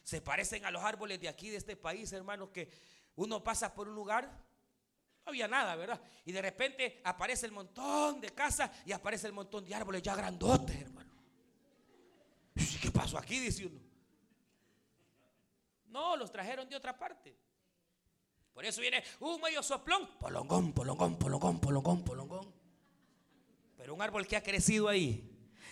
Se 0.02 0.20
parecen 0.20 0.64
a 0.64 0.72
los 0.72 0.82
árboles 0.82 1.20
de 1.20 1.28
aquí, 1.28 1.48
de 1.48 1.58
este 1.58 1.76
país, 1.76 2.12
hermanos, 2.12 2.48
que 2.48 2.68
uno 3.14 3.44
pasa 3.44 3.72
por 3.72 3.88
un 3.88 3.94
lugar, 3.94 4.24
no 5.24 5.30
había 5.30 5.46
nada, 5.46 5.76
¿verdad? 5.76 6.02
Y 6.24 6.32
de 6.32 6.42
repente 6.42 7.00
aparece 7.04 7.46
el 7.46 7.52
montón 7.52 8.20
de 8.20 8.30
casas 8.30 8.68
y 8.84 8.90
aparece 8.90 9.28
el 9.28 9.32
montón 9.32 9.64
de 9.64 9.76
árboles 9.76 10.02
ya 10.02 10.16
grandotes, 10.16 10.80
hermano. 10.80 11.12
¿Qué 12.82 12.90
pasó 12.90 13.16
aquí? 13.16 13.38
Dice 13.38 13.64
uno. 13.66 13.78
No, 15.86 16.16
los 16.16 16.32
trajeron 16.32 16.68
de 16.68 16.74
otra 16.74 16.98
parte. 16.98 17.36
Por 18.52 18.64
eso 18.64 18.80
viene 18.80 19.04
un 19.20 19.40
medio 19.40 19.62
soplón, 19.62 20.18
polongón, 20.18 20.72
polongón, 20.72 21.16
polongón, 21.16 21.60
polongón, 21.60 22.02
polongón. 22.02 22.49
Un 23.90 24.00
árbol 24.02 24.26
que 24.26 24.36
ha 24.36 24.42
crecido 24.42 24.88
ahí. 24.88 25.26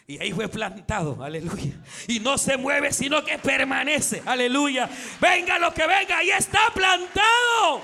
Y 0.06 0.18
ahí 0.18 0.32
fue 0.32 0.48
plantado, 0.48 1.22
aleluya. 1.22 1.82
Y 2.08 2.18
no 2.20 2.38
se 2.38 2.56
mueve, 2.56 2.92
sino 2.92 3.22
que 3.22 3.38
permanece, 3.38 4.22
aleluya. 4.24 4.88
Venga 5.20 5.58
lo 5.58 5.72
que 5.72 5.86
venga, 5.86 6.18
ahí 6.18 6.30
está 6.30 6.70
plantado. 6.72 7.82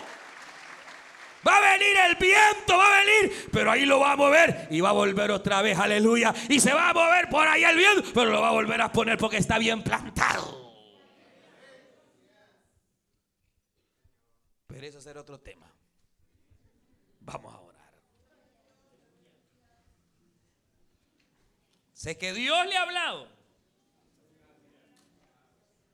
Va 1.46 1.58
a 1.58 1.72
venir 1.72 1.94
el 2.08 2.16
viento, 2.16 2.78
va 2.78 2.86
a 2.86 3.04
venir, 3.04 3.48
pero 3.52 3.70
ahí 3.70 3.84
lo 3.84 4.00
va 4.00 4.12
a 4.12 4.16
mover 4.16 4.68
y 4.70 4.80
va 4.80 4.88
a 4.88 4.92
volver 4.92 5.30
otra 5.30 5.60
vez, 5.60 5.78
aleluya. 5.78 6.34
Y 6.48 6.58
se 6.58 6.72
va 6.72 6.88
a 6.88 6.94
mover 6.94 7.28
por 7.28 7.46
ahí 7.46 7.62
el 7.62 7.76
viento, 7.76 8.02
pero 8.14 8.30
lo 8.30 8.40
va 8.40 8.48
a 8.48 8.52
volver 8.52 8.80
a 8.80 8.90
poner 8.90 9.18
porque 9.18 9.36
está 9.36 9.58
bien 9.58 9.82
plantado. 9.82 10.72
Pero 14.66 14.86
eso 14.86 15.00
será 15.02 15.20
otro 15.20 15.38
tema. 15.38 15.70
Vamos 17.20 17.54
a 17.54 17.63
Sé 22.04 22.18
que 22.18 22.34
Dios 22.34 22.66
le 22.66 22.76
ha 22.76 22.82
hablado. 22.82 23.26